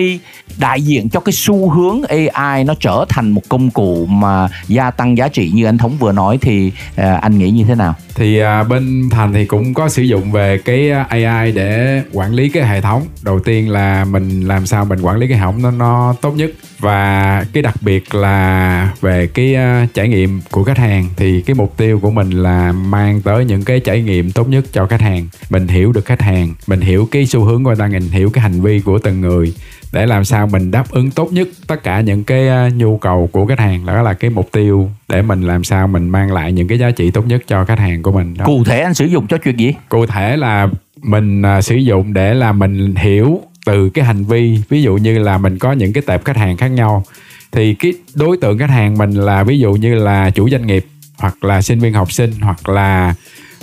đại 0.59 0.83
diện 0.83 1.09
cho 1.09 1.21
cái 1.21 1.33
xu 1.33 1.71
hướng 1.71 2.03
AI 2.33 2.65
nó 2.65 2.75
trở 2.81 3.05
thành 3.09 3.31
một 3.31 3.43
công 3.49 3.71
cụ 3.71 4.07
mà 4.07 4.49
gia 4.69 4.91
tăng 4.91 5.17
giá 5.19 5.29
trị 5.29 5.51
như 5.55 5.65
anh 5.65 5.79
thống 5.79 5.97
vừa 5.99 6.13
nói 6.13 6.39
thì 6.41 6.73
à, 6.97 7.19
anh 7.23 7.39
nghĩ 7.39 7.51
như 7.51 7.65
thế 7.65 7.75
nào? 7.75 7.95
Thì 8.15 8.39
à, 8.39 8.63
bên 8.63 9.09
thành 9.11 9.33
thì 9.33 9.47
cũng 9.47 9.75
có 9.75 9.89
sử 9.89 10.03
dụng 10.03 10.33
về 10.33 10.59
cái 10.59 10.91
AI 10.91 11.53
để 11.53 12.03
quản 12.13 12.33
lý 12.33 12.49
cái 12.49 12.67
hệ 12.67 12.81
thống. 12.81 13.03
Đầu 13.23 13.41
tiên 13.41 13.71
là 13.71 14.05
mình 14.05 14.49
làm 14.49 14.67
sao 14.67 14.85
mình 14.85 15.01
quản 15.01 15.17
lý 15.17 15.29
cái 15.29 15.39
hệ 15.39 15.43
thống 15.43 15.63
nó 15.63 15.71
nó 15.71 16.15
tốt 16.21 16.31
nhất. 16.31 16.51
Và 16.79 17.32
cái 17.53 17.63
đặc 17.63 17.75
biệt 17.81 18.15
là 18.15 18.93
về 19.01 19.27
cái 19.27 19.57
uh, 19.85 19.95
trải 19.95 20.09
nghiệm 20.09 20.41
của 20.51 20.65
khách 20.65 20.79
hàng 20.79 21.09
thì 21.17 21.43
cái 21.43 21.55
mục 21.55 21.77
tiêu 21.77 21.99
của 22.03 22.11
mình 22.11 22.31
là 22.31 22.73
mang 22.73 23.21
tới 23.21 23.45
những 23.45 23.65
cái 23.65 23.81
trải 23.81 24.03
nghiệm 24.03 24.31
tốt 24.31 24.49
nhất 24.49 24.65
cho 24.73 24.87
khách 24.87 25.01
hàng. 25.01 25.29
Mình 25.51 25.69
hiểu 25.69 25.93
được 25.93 26.05
khách 26.05 26.23
hàng 26.23 26.55
mình 26.67 26.81
hiểu 26.81 27.09
cái 27.11 27.27
xu 27.27 27.45
hướng 27.45 27.65
của 27.65 27.71
người 27.71 27.77
ta 27.77 27.87
mình 27.87 28.11
hiểu 28.11 28.31
cái 28.31 28.43
hành 28.43 28.61
vi 28.61 28.81
của 28.81 28.99
từng 28.99 29.21
người 29.21 29.55
để 29.93 30.07
làm 30.07 30.25
sao 30.25 30.47
mình 30.47 30.71
đáp 30.71 30.91
ứng 30.91 31.11
tốt 31.11 31.33
nhất 31.33 31.49
tất 31.67 31.83
cả 31.83 32.01
những 32.01 32.25
cái 32.25 32.49
uh, 32.49 32.75
nhu 32.75 32.99
cầu 32.99 33.29
của 33.33 33.47
khách 33.47 33.59
hàng. 33.59 33.87
Đó 33.87 34.03
là 34.03 34.15
cái 34.15 34.31
mục 34.31 34.49
tiêu 34.53 34.91
để 35.09 35.23
mình 35.23 35.43
làm 35.43 35.65
sao 35.65 35.89
mình 35.89 36.09
mang 36.09 36.33
lại 36.33 36.53
những 36.53 36.69
cái 36.69 36.79
giá 36.79 36.91
trị 36.91 37.11
tốt 37.11 37.27
nhất 37.27 37.43
cho 37.47 37.65
khách 37.65 37.79
hàng 37.79 38.03
của 38.03 38.13
mình 38.13 38.35
đó. 38.39 38.45
cụ 38.45 38.65
thể 38.65 38.81
anh 38.81 38.95
sử 38.95 39.05
dụng 39.05 39.27
cho 39.27 39.39
chuyện 39.39 39.57
gì? 39.57 39.75
Cụ 39.89 40.07
thể 40.07 40.37
là 40.37 40.69
mình 41.03 41.43
uh, 41.59 41.65
sử 41.65 41.77
dụng 41.77 42.13
để 42.13 42.35
là 42.35 42.53
mình 42.53 42.95
hiểu 42.95 43.41
từ 43.65 43.91
cái 43.91 44.05
hành 44.05 44.25
vi 44.25 44.59
ví 44.69 44.83
dụ 44.83 44.97
như 44.97 45.19
là 45.19 45.39
mình 45.39 45.59
có 45.59 45.73
những 45.73 45.93
cái 45.93 46.03
tệp 46.07 46.25
khách 46.25 46.37
hàng 46.37 46.57
khác 46.57 46.69
nhau 46.69 47.05
thì 47.53 47.75
cái 47.75 47.93
đối 48.15 48.37
tượng 48.37 48.59
khách 48.59 48.71
hàng 48.71 48.99
mình 48.99 49.13
là 49.13 49.45
ví 49.45 49.59
dụ 49.59 49.73
như 49.73 49.95
là 49.95 50.31
chủ 50.31 50.51
doanh 50.51 50.67
nghiệp 50.67 50.87
hoặc 51.19 51.45
là 51.45 51.63
sinh 51.63 51.81
viên 51.81 51.93
học 51.93 52.13
sinh 52.13 52.33
hoặc 52.41 52.69
là 52.69 53.15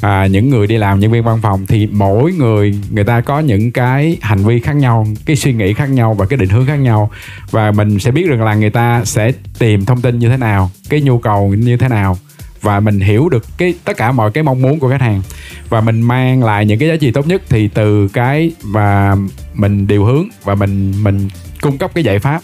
à, 0.01 0.27
những 0.27 0.50
người 0.50 0.68
đi 0.68 0.77
làm 0.77 1.00
nhân 1.00 1.12
viên 1.12 1.24
văn 1.24 1.39
phòng 1.41 1.65
thì 1.65 1.88
mỗi 1.91 2.34
người 2.34 2.79
người 2.89 3.03
ta 3.03 3.22
có 3.22 3.39
những 3.39 3.72
cái 3.72 4.18
hành 4.22 4.46
vi 4.46 4.60
khác 4.60 4.75
nhau 4.75 5.08
cái 5.25 5.36
suy 5.36 5.53
nghĩ 5.53 5.74
khác 5.74 5.89
nhau 5.89 6.13
và 6.13 6.25
cái 6.25 6.38
định 6.38 6.50
hướng 6.50 6.65
khác 6.65 6.75
nhau. 6.75 7.12
Và 7.51 7.72
mình 7.72 8.00
sẽ 8.00 8.12
biết 8.12 8.27
rằng 8.27 8.44
là 8.44 8.53
người 8.53 8.70
ta 8.70 9.06
sẽ 9.06 9.32
tìm 9.60 9.86
thông 9.86 10.01
tin 10.01 10.20
như 10.20 10.29
thế 10.29 10.38
nào 10.38 10.72
cái 10.89 11.01
nhu 11.01 11.20
cầu 11.20 11.53
như 11.53 11.77
thế 11.77 11.88
nào 11.88 12.18
và 12.62 12.80
mình 12.80 13.00
hiểu 13.00 13.30
được 13.30 13.46
cái, 13.58 13.74
tất 13.84 13.98
cả 13.98 14.12
mọi 14.12 14.32
cái 14.32 14.44
mong 14.44 14.62
muốn 14.62 14.80
của 14.80 14.89
khách 14.89 15.01
hàng. 15.01 15.22
Và 15.70 15.82
mình 15.82 16.01
mang 16.01 16.44
lại 16.44 16.66
những 16.66 16.80
cái 16.80 16.89
giá 16.89 16.96
trị 16.96 17.12
tốt 17.12 17.28
nhất 17.28 17.42
thì 17.50 17.68
từ 17.68 18.08
cái 18.08 18.51
mà 18.63 19.16
mình 19.54 19.88
điều 19.88 20.06
hướng 20.06 20.28
và 20.44 20.56
mình 20.56 21.04
mình 21.04 21.30
cung 21.62 21.78
cấp 21.78 21.92
cái 21.94 22.04
giải 22.04 22.20
pháp 22.20 22.42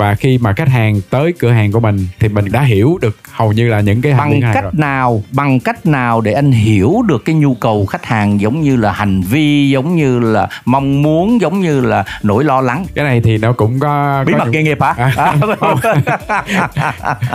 và 0.00 0.14
khi 0.14 0.38
mà 0.38 0.52
khách 0.52 0.68
hàng 0.68 1.00
tới 1.10 1.34
cửa 1.38 1.50
hàng 1.50 1.72
của 1.72 1.80
mình 1.80 2.08
thì 2.18 2.28
mình 2.28 2.44
đã 2.52 2.62
hiểu 2.62 2.98
được 3.00 3.16
hầu 3.32 3.52
như 3.52 3.68
là 3.68 3.80
những 3.80 4.02
cái 4.02 4.12
bằng 4.12 4.40
cách 4.54 4.64
rồi. 4.64 4.72
nào 4.74 5.22
bằng 5.32 5.60
cách 5.60 5.86
nào 5.86 6.20
để 6.20 6.32
anh 6.32 6.52
hiểu 6.52 7.02
được 7.06 7.24
cái 7.24 7.34
nhu 7.34 7.54
cầu 7.54 7.86
khách 7.86 8.04
hàng 8.04 8.40
giống 8.40 8.60
như 8.60 8.76
là 8.76 8.92
hành 8.92 9.20
vi 9.20 9.70
giống 9.70 9.96
như 9.96 10.18
là 10.18 10.48
mong 10.64 11.02
muốn 11.02 11.40
giống 11.40 11.60
như 11.60 11.80
là 11.80 12.04
nỗi 12.22 12.44
lo 12.44 12.60
lắng 12.60 12.86
cái 12.94 13.04
này 13.04 13.20
thì 13.24 13.38
nó 13.38 13.52
cũng 13.52 13.80
có 13.80 14.24
bí 14.26 14.32
có... 14.32 14.38
mật 14.38 14.50
nghề 14.50 14.62
nghiệp 14.62 14.78
hả 14.82 15.12
à, 15.16 15.36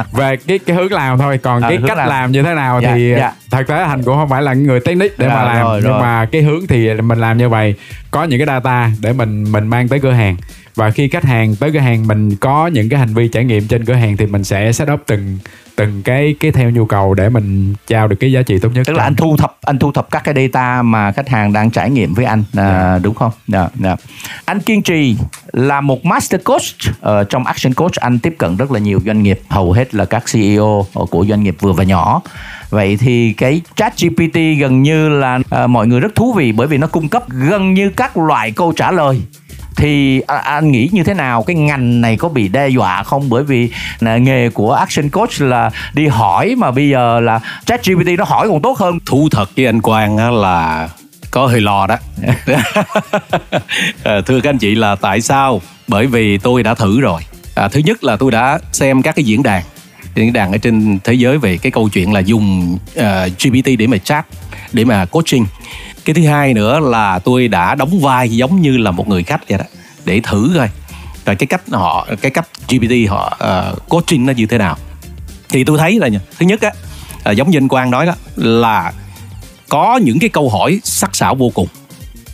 về 0.11 0.37
cái 0.47 0.59
cái 0.59 0.75
hướng 0.75 0.91
làm 0.91 1.17
thôi 1.17 1.37
còn 1.37 1.61
à, 1.61 1.69
cái 1.69 1.79
cách 1.87 1.97
làm. 1.97 2.09
làm 2.09 2.31
như 2.31 2.43
thế 2.43 2.53
nào 2.53 2.79
dạ, 2.83 2.93
thì 2.93 3.13
dạ. 3.17 3.31
thật 3.51 3.63
tế 3.67 3.85
thành 3.85 4.03
cũng 4.03 4.15
không 4.15 4.29
phải 4.29 4.41
là 4.41 4.53
người 4.53 4.79
technique 4.79 5.15
để 5.17 5.27
dạ, 5.27 5.35
mà 5.35 5.43
làm 5.43 5.63
rồi, 5.63 5.79
nhưng 5.83 5.91
rồi. 5.91 6.01
mà 6.01 6.25
cái 6.31 6.41
hướng 6.41 6.67
thì 6.67 6.93
mình 6.93 7.19
làm 7.19 7.37
như 7.37 7.49
vậy 7.49 7.75
có 8.11 8.23
những 8.23 8.39
cái 8.39 8.47
data 8.47 8.91
để 9.01 9.13
mình 9.13 9.51
mình 9.51 9.67
mang 9.67 9.87
tới 9.87 9.99
cửa 9.99 10.11
hàng 10.11 10.35
và 10.75 10.91
khi 10.91 11.07
khách 11.07 11.23
hàng 11.23 11.55
tới 11.55 11.71
cửa 11.73 11.79
hàng 11.79 12.07
mình 12.07 12.35
có 12.35 12.67
những 12.67 12.89
cái 12.89 12.99
hành 12.99 13.13
vi 13.13 13.27
trải 13.27 13.45
nghiệm 13.45 13.67
trên 13.67 13.85
cửa 13.85 13.93
hàng 13.93 14.17
thì 14.17 14.25
mình 14.25 14.43
sẽ 14.43 14.71
set 14.71 14.89
up 14.91 15.03
từng 15.05 15.37
từng 15.75 16.01
cái 16.03 16.35
cái 16.39 16.51
theo 16.51 16.69
nhu 16.69 16.85
cầu 16.85 17.13
để 17.13 17.29
mình 17.29 17.73
trao 17.87 18.07
được 18.07 18.15
cái 18.19 18.31
giá 18.31 18.41
trị 18.41 18.59
tốt 18.59 18.69
nhất. 18.73 18.83
Tức 18.87 18.93
là 18.93 19.03
anh 19.03 19.15
thu 19.15 19.37
thập 19.37 19.57
anh 19.61 19.79
thu 19.79 19.91
thập 19.91 20.11
các 20.11 20.23
cái 20.23 20.33
data 20.35 20.81
mà 20.81 21.11
khách 21.11 21.29
hàng 21.29 21.53
đang 21.53 21.71
trải 21.71 21.89
nghiệm 21.89 22.13
với 22.13 22.25
anh 22.25 22.43
à, 22.57 22.99
đúng 23.03 23.15
không? 23.15 23.31
Yeah, 23.53 23.71
yeah. 23.83 23.99
anh 24.45 24.59
kiên 24.59 24.81
trì 24.81 25.17
là 25.53 25.81
một 25.81 26.05
master 26.05 26.41
coach. 26.43 27.01
Ở 27.01 27.23
trong 27.23 27.45
action 27.45 27.73
coach 27.73 27.93
anh 27.93 28.19
tiếp 28.19 28.35
cận 28.37 28.57
rất 28.57 28.71
là 28.71 28.79
nhiều 28.79 28.99
doanh 29.05 29.23
nghiệp 29.23 29.41
hầu 29.49 29.71
hết 29.71 29.95
là 29.95 30.05
các 30.05 30.23
CEO 30.33 30.85
của 30.91 31.25
doanh 31.29 31.43
nghiệp 31.43 31.55
vừa 31.59 31.73
và 31.73 31.83
nhỏ. 31.83 32.21
Vậy 32.69 32.97
thì 32.97 33.33
cái 33.33 33.61
chat 33.75 33.93
GPT 34.01 34.39
gần 34.59 34.81
như 34.81 35.09
là 35.09 35.39
à, 35.49 35.67
mọi 35.67 35.87
người 35.87 35.99
rất 35.99 36.15
thú 36.15 36.33
vị 36.33 36.51
bởi 36.51 36.67
vì 36.67 36.77
nó 36.77 36.87
cung 36.87 37.09
cấp 37.09 37.23
gần 37.29 37.73
như 37.73 37.89
các 37.89 38.17
loại 38.17 38.51
câu 38.51 38.73
trả 38.75 38.91
lời 38.91 39.21
thì 39.75 40.21
à, 40.27 40.37
anh 40.37 40.71
nghĩ 40.71 40.89
như 40.91 41.03
thế 41.03 41.13
nào? 41.13 41.43
Cái 41.43 41.55
ngành 41.55 42.01
này 42.01 42.17
có 42.17 42.29
bị 42.29 42.47
đe 42.47 42.67
dọa 42.67 43.03
không? 43.03 43.29
Bởi 43.29 43.43
vì 43.43 43.69
là 43.99 44.17
nghề 44.17 44.49
của 44.49 44.73
action 44.73 45.09
coach 45.09 45.41
là 45.41 45.69
đi 45.93 46.07
hỏi 46.07 46.55
mà 46.57 46.71
bây 46.71 46.89
giờ 46.89 47.19
là 47.19 47.39
chat 47.65 47.85
GPT 47.85 48.07
nó 48.17 48.23
hỏi 48.23 48.47
còn 48.49 48.61
tốt 48.61 48.77
hơn. 48.77 48.99
Thú 49.05 49.29
thật 49.31 49.49
với 49.55 49.65
anh 49.65 49.81
Quang 49.81 50.17
á 50.17 50.29
là 50.29 50.89
có 51.31 51.47
hơi 51.47 51.61
lo 51.61 51.87
đó. 51.87 51.97
À, 54.03 54.21
thưa 54.25 54.41
các 54.41 54.49
anh 54.49 54.57
chị 54.57 54.75
là 54.75 54.95
tại 54.95 55.21
sao? 55.21 55.61
Bởi 55.87 56.07
vì 56.07 56.37
tôi 56.37 56.63
đã 56.63 56.73
thử 56.73 57.01
rồi. 57.01 57.21
À, 57.55 57.67
thứ 57.67 57.79
nhất 57.79 58.03
là 58.03 58.15
tôi 58.15 58.31
đã 58.31 58.59
xem 58.71 59.01
các 59.01 59.15
cái 59.15 59.25
diễn 59.25 59.43
đàn. 59.43 59.63
Diễn 60.15 60.33
đàn 60.33 60.51
ở 60.51 60.57
trên 60.57 60.99
thế 61.03 61.13
giới 61.13 61.37
về 61.37 61.57
cái 61.57 61.71
câu 61.71 61.89
chuyện 61.89 62.13
là 62.13 62.19
dùng 62.19 62.77
uh, 62.99 63.03
GPT 63.43 63.69
để 63.79 63.87
mà 63.87 63.97
chat 63.97 64.25
để 64.73 64.85
mà 64.85 65.05
coaching. 65.05 65.45
Cái 66.05 66.13
thứ 66.13 66.27
hai 66.27 66.53
nữa 66.53 66.79
là 66.79 67.19
tôi 67.19 67.47
đã 67.47 67.75
đóng 67.75 68.01
vai 68.01 68.29
giống 68.29 68.61
như 68.61 68.77
là 68.77 68.91
một 68.91 69.07
người 69.07 69.23
khách 69.23 69.49
vậy 69.49 69.57
đó 69.57 69.65
để 70.05 70.19
thử 70.23 70.51
coi. 70.55 70.69
Rồi 71.25 71.35
cái 71.35 71.47
cách 71.47 71.61
họ 71.71 72.07
cái 72.21 72.31
cách 72.31 72.47
GPT 72.69 73.09
họ 73.09 73.37
uh, 73.73 73.89
coaching 73.89 74.25
nó 74.25 74.33
như 74.33 74.45
thế 74.45 74.57
nào. 74.57 74.77
Thì 75.49 75.63
tôi 75.63 75.77
thấy 75.77 75.99
là 75.99 76.09
thứ 76.39 76.45
nhất 76.45 76.61
á 76.61 76.71
là 77.25 77.31
giống 77.31 77.49
như 77.49 77.57
anh 77.57 77.67
Quang 77.67 77.91
nói 77.91 78.05
đó 78.05 78.13
là 78.35 78.93
có 79.69 79.99
những 80.03 80.19
cái 80.19 80.29
câu 80.29 80.49
hỏi 80.49 80.79
sắc 80.83 81.15
sảo 81.15 81.35
vô 81.35 81.51
cùng. 81.53 81.67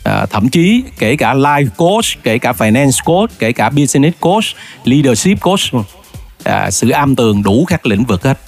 À, 0.04 0.26
thậm 0.26 0.48
chí 0.48 0.82
kể 0.98 1.16
cả 1.16 1.34
life 1.34 1.68
coach 1.76 2.04
kể 2.22 2.38
cả 2.38 2.52
finance 2.52 3.04
coach 3.04 3.30
kể 3.38 3.52
cả 3.52 3.70
business 3.70 4.18
coach 4.20 4.44
leadership 4.84 5.40
coach 5.40 5.60
à, 6.44 6.70
sự 6.70 6.90
am 6.90 7.16
tường 7.16 7.42
đủ 7.42 7.64
các 7.68 7.86
lĩnh 7.86 8.04
vực 8.04 8.24
hết. 8.24 8.38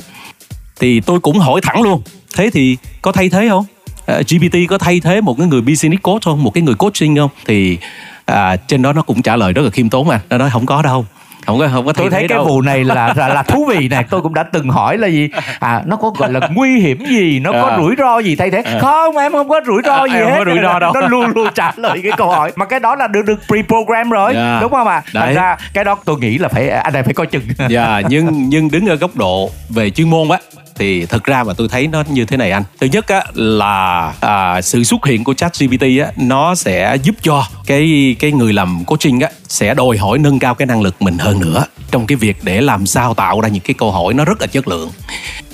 Thì 0.81 1.01
tôi 1.01 1.21
cũng 1.21 1.39
hỏi 1.39 1.61
thẳng 1.61 1.83
luôn 1.83 2.03
thế 2.37 2.51
thì 2.53 2.77
có 3.03 3.13
thay 3.13 3.29
thế 3.29 3.49
không? 3.49 3.65
À, 4.07 4.21
GPT 4.29 4.57
có 4.69 4.79
thay 4.79 5.01
thế 5.01 5.21
một 5.21 5.39
cái 5.39 5.47
người 5.47 5.61
business 5.61 6.03
coach 6.03 6.23
không 6.25 6.43
một 6.43 6.55
cái 6.55 6.63
người 6.63 6.75
coaching 6.75 7.17
không 7.17 7.31
thì 7.47 7.79
à, 8.25 8.57
trên 8.57 8.83
đó 8.83 8.93
nó 8.93 9.03
cũng 9.03 9.23
trả 9.23 9.37
lời 9.37 9.53
rất 9.53 9.63
là 9.63 9.71
khiêm 9.71 9.89
tốn 9.89 10.09
mà 10.09 10.21
nó 10.31 10.39
nói 10.39 10.51
không 10.51 10.67
có 10.67 10.83
đâu 10.83 11.07
không 11.47 11.59
có 11.59 11.69
không 11.73 11.87
có 11.87 11.93
tôi 11.93 12.11
thấy 12.11 12.21
cái 12.21 12.29
đâu. 12.29 12.45
vụ 12.45 12.63
này 12.63 12.85
là, 12.85 13.15
là 13.17 13.29
là 13.29 13.43
thú 13.43 13.65
vị 13.65 13.89
này 13.89 14.05
tôi 14.11 14.21
cũng 14.21 14.35
đã 14.35 14.43
từng 14.43 14.69
hỏi 14.69 14.99
là 14.99 15.09
gì 15.09 15.29
à 15.61 15.83
nó 15.87 15.97
có 15.97 16.11
gọi 16.11 16.33
là 16.33 16.41
nguy 16.55 16.81
hiểm 16.81 17.05
gì 17.07 17.41
nó 17.41 17.53
có 17.53 17.69
à. 17.69 17.77
rủi 17.77 17.95
ro 17.99 18.19
gì 18.19 18.37
thay 18.37 18.51
thế 18.51 18.63
à. 18.63 18.79
không 18.81 19.17
em 19.17 19.33
không 19.33 19.49
có 19.49 19.61
rủi 19.67 19.83
ro 19.85 19.95
à, 19.95 20.05
gì 20.05 20.19
hết 20.19 20.25
không 20.25 20.39
có 20.39 20.45
rủi 20.45 20.59
ro 20.63 20.79
đâu 20.79 20.93
nó 20.95 21.01
luôn 21.01 21.31
luôn 21.35 21.49
trả 21.55 21.73
lời 21.77 22.01
cái 22.03 22.13
câu 22.17 22.29
hỏi 22.29 22.53
mà 22.57 22.65
cái 22.65 22.81
đó 22.81 22.95
là 22.95 23.07
được 23.07 23.23
được 23.27 23.41
pre 23.49 23.63
program 23.63 24.11
rồi 24.11 24.35
yeah. 24.35 24.45
Dạ. 24.45 24.61
đúng 24.61 24.71
không 24.71 24.89
ạ 24.89 24.95
à? 24.95 25.03
thành 25.15 25.35
ra 25.35 25.57
cái 25.73 25.85
đó 25.85 25.97
tôi 26.05 26.19
nghĩ 26.19 26.39
là 26.39 26.49
phải 26.49 26.69
anh 26.69 26.93
này 26.93 27.03
phải 27.03 27.15
coi 27.15 27.27
chừng 27.27 27.43
dạ 27.69 27.93
yeah, 27.93 28.05
nhưng 28.09 28.49
nhưng 28.49 28.71
đứng 28.71 28.87
ở 28.87 28.95
góc 28.95 29.17
độ 29.17 29.51
về 29.69 29.91
chuyên 29.91 30.11
môn 30.11 30.29
á 30.29 30.39
thì 30.75 31.07
thực 31.07 31.25
ra 31.25 31.45
mà 31.45 31.53
tôi 31.53 31.69
thấy 31.69 31.87
nó 31.87 32.03
như 32.09 32.25
thế 32.25 32.37
này 32.37 32.51
anh. 32.51 32.63
Thứ 32.81 32.87
nhất 32.87 33.09
á 33.09 33.25
là 33.35 34.15
à, 34.21 34.63
sự 34.63 34.85
xuất 34.85 35.07
hiện 35.07 35.25
của 35.25 35.35
chat 35.35 35.53
gpt 35.59 35.83
á 35.83 36.13
nó 36.17 36.55
sẽ 36.55 36.97
giúp 37.03 37.15
cho 37.23 37.47
cái 37.67 38.17
cái 38.19 38.33
người 38.33 38.53
làm 38.53 38.85
coaching 38.85 39.21
á 39.21 39.29
sẽ 39.49 39.75
đòi 39.75 39.97
hỏi 39.97 40.19
nâng 40.19 40.39
cao 40.39 40.55
cái 40.55 40.67
năng 40.67 40.83
lực 40.83 41.03
mình 41.03 41.19
hơn 41.19 41.41
nữa 41.41 41.65
trong 41.91 42.07
cái 42.07 42.17
việc 42.17 42.37
để 42.43 42.61
làm 42.61 42.87
sao 42.87 43.15
tạo 43.15 43.41
ra 43.41 43.49
những 43.49 43.63
cái 43.63 43.75
câu 43.79 43.93
hỏi 43.93 44.15
nó 44.15 44.25
rất 44.25 44.41
là 44.41 44.47
chất 44.47 44.69
lượng. 44.69 44.91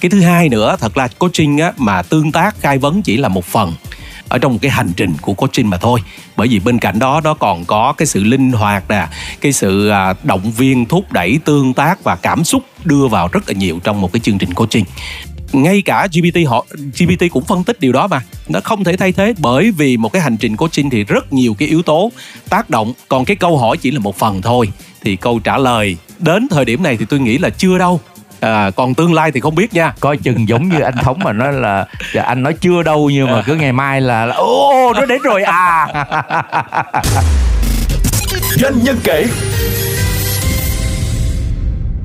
Cái 0.01 0.11
thứ 0.11 0.21
hai 0.21 0.49
nữa 0.49 0.77
thật 0.81 0.97
là 0.97 1.09
coaching 1.09 1.59
á 1.59 1.73
mà 1.77 2.03
tương 2.03 2.33
tác 2.33 2.61
khai 2.61 2.79
vấn 2.79 3.03
chỉ 3.03 3.17
là 3.17 3.29
một 3.29 3.45
phần 3.45 3.73
ở 4.31 4.39
trong 4.39 4.53
một 4.53 4.59
cái 4.63 4.71
hành 4.71 4.93
trình 4.97 5.13
của 5.21 5.35
coaching 5.35 5.71
mà 5.71 5.77
thôi. 5.77 6.01
Bởi 6.37 6.49
vì 6.49 6.59
bên 6.59 6.79
cạnh 6.79 6.99
đó 6.99 7.21
nó 7.25 7.35
còn 7.35 7.65
có 7.65 7.93
cái 7.93 8.07
sự 8.07 8.25
linh 8.25 8.53
hoạt 8.53 8.85
nè, 8.89 9.07
cái 9.41 9.53
sự 9.53 9.89
à, 9.89 10.15
động 10.23 10.51
viên, 10.51 10.87
thúc 10.87 11.13
đẩy, 11.13 11.39
tương 11.45 11.75
tác 11.75 12.05
và 12.05 12.17
cảm 12.17 12.45
xúc 12.45 12.63
đưa 12.85 13.09
vào 13.09 13.29
rất 13.33 13.49
là 13.49 13.55
nhiều 13.55 13.81
trong 13.85 14.01
một 14.01 14.13
cái 14.13 14.21
chương 14.21 14.39
trình 14.39 14.55
coaching. 14.55 14.85
Ngay 15.53 15.83
cả 15.83 16.09
GPT 16.13 16.49
họ 16.49 16.67
GPT 16.99 17.25
cũng 17.31 17.45
phân 17.45 17.65
tích 17.65 17.81
điều 17.81 17.93
đó 17.93 18.07
mà. 18.07 18.21
Nó 18.49 18.61
không 18.65 18.85
thể 18.85 18.97
thay 18.97 19.13
thế 19.13 19.35
bởi 19.39 19.71
vì 19.71 19.97
một 19.97 20.13
cái 20.13 20.23
hành 20.23 20.37
trình 20.37 20.57
coaching 20.57 20.91
thì 20.91 21.05
rất 21.05 21.33
nhiều 21.33 21.55
cái 21.55 21.69
yếu 21.69 21.83
tố 21.83 22.13
tác 22.49 22.71
động. 22.71 22.93
Còn 23.09 23.25
cái 23.25 23.37
câu 23.37 23.59
hỏi 23.59 23.77
chỉ 23.77 23.91
là 23.91 23.99
một 23.99 24.17
phần 24.19 24.43
thôi. 24.43 24.69
Thì 25.03 25.17
câu 25.17 25.39
trả 25.39 25.59
lời, 25.59 25.97
đến 26.19 26.49
thời 26.51 26.65
điểm 26.65 26.83
này 26.83 26.97
thì 26.97 27.05
tôi 27.09 27.21
nghĩ 27.21 27.39
là 27.39 27.51
chưa 27.51 27.79
đâu 27.79 28.01
à, 28.41 28.71
còn 28.71 28.95
tương 28.95 29.15
lai 29.15 29.33
thì 29.33 29.41
không 29.41 29.55
biết 29.55 29.75
nha. 29.75 29.93
Coi 30.01 30.17
chừng 30.17 30.49
giống 30.49 30.69
như 30.69 30.81
anh 30.81 30.97
thống 30.97 31.19
mà 31.25 31.33
nói 31.33 31.53
là 31.53 31.87
dạ, 32.15 32.23
anh 32.23 32.43
nói 32.43 32.55
chưa 32.61 32.83
đâu 32.83 33.11
nhưng 33.11 33.31
mà 33.31 33.43
cứ 33.47 33.55
ngày 33.55 33.73
mai 33.73 34.01
là 34.01 34.27
ô 34.27 34.93
nó 34.95 35.07
đến 35.07 35.23
rồi 35.23 35.43
à. 35.43 35.87
Doanh 38.57 38.79
nhân 38.83 38.99
kể. 39.05 39.27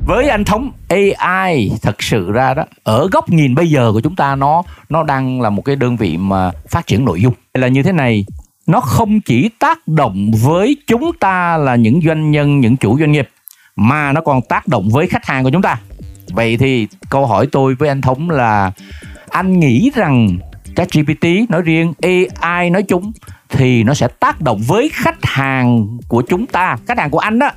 Với 0.06 0.28
anh 0.28 0.44
thống 0.44 0.70
AI 0.88 1.70
thật 1.82 2.02
sự 2.02 2.32
ra 2.32 2.54
đó 2.54 2.64
ở 2.84 3.08
góc 3.12 3.30
nhìn 3.30 3.54
bây 3.54 3.70
giờ 3.70 3.90
của 3.92 4.00
chúng 4.00 4.16
ta 4.16 4.36
nó 4.36 4.62
nó 4.88 5.02
đang 5.02 5.40
là 5.40 5.50
một 5.50 5.62
cái 5.62 5.76
đơn 5.76 5.96
vị 5.96 6.16
mà 6.16 6.50
phát 6.68 6.86
triển 6.86 7.04
nội 7.04 7.20
dung. 7.20 7.34
Là 7.54 7.68
như 7.68 7.82
thế 7.82 7.92
này 7.92 8.24
nó 8.66 8.80
không 8.80 9.20
chỉ 9.20 9.50
tác 9.58 9.88
động 9.88 10.30
với 10.42 10.76
chúng 10.86 11.12
ta 11.20 11.56
là 11.56 11.74
những 11.74 12.00
doanh 12.06 12.30
nhân 12.30 12.60
những 12.60 12.76
chủ 12.76 12.98
doanh 12.98 13.12
nghiệp 13.12 13.28
mà 13.76 14.12
nó 14.12 14.20
còn 14.20 14.42
tác 14.42 14.68
động 14.68 14.88
với 14.92 15.06
khách 15.06 15.26
hàng 15.26 15.44
của 15.44 15.50
chúng 15.50 15.62
ta 15.62 15.76
vậy 16.32 16.56
thì 16.56 16.88
câu 17.10 17.26
hỏi 17.26 17.46
tôi 17.52 17.74
với 17.74 17.88
anh 17.88 18.00
thống 18.00 18.30
là 18.30 18.72
anh 19.30 19.60
nghĩ 19.60 19.90
rằng 19.94 20.38
ChatGPT 20.76 21.26
nói 21.48 21.62
riêng 21.62 21.92
AI 22.00 22.70
nói 22.70 22.82
chung 22.82 23.12
thì 23.48 23.82
nó 23.82 23.94
sẽ 23.94 24.08
tác 24.20 24.40
động 24.40 24.60
với 24.66 24.90
khách 24.92 25.24
hàng 25.24 25.98
của 26.08 26.22
chúng 26.22 26.46
ta 26.46 26.76
khách 26.86 26.98
hàng 26.98 27.10
của 27.10 27.18
anh 27.18 27.38
đó 27.38 27.50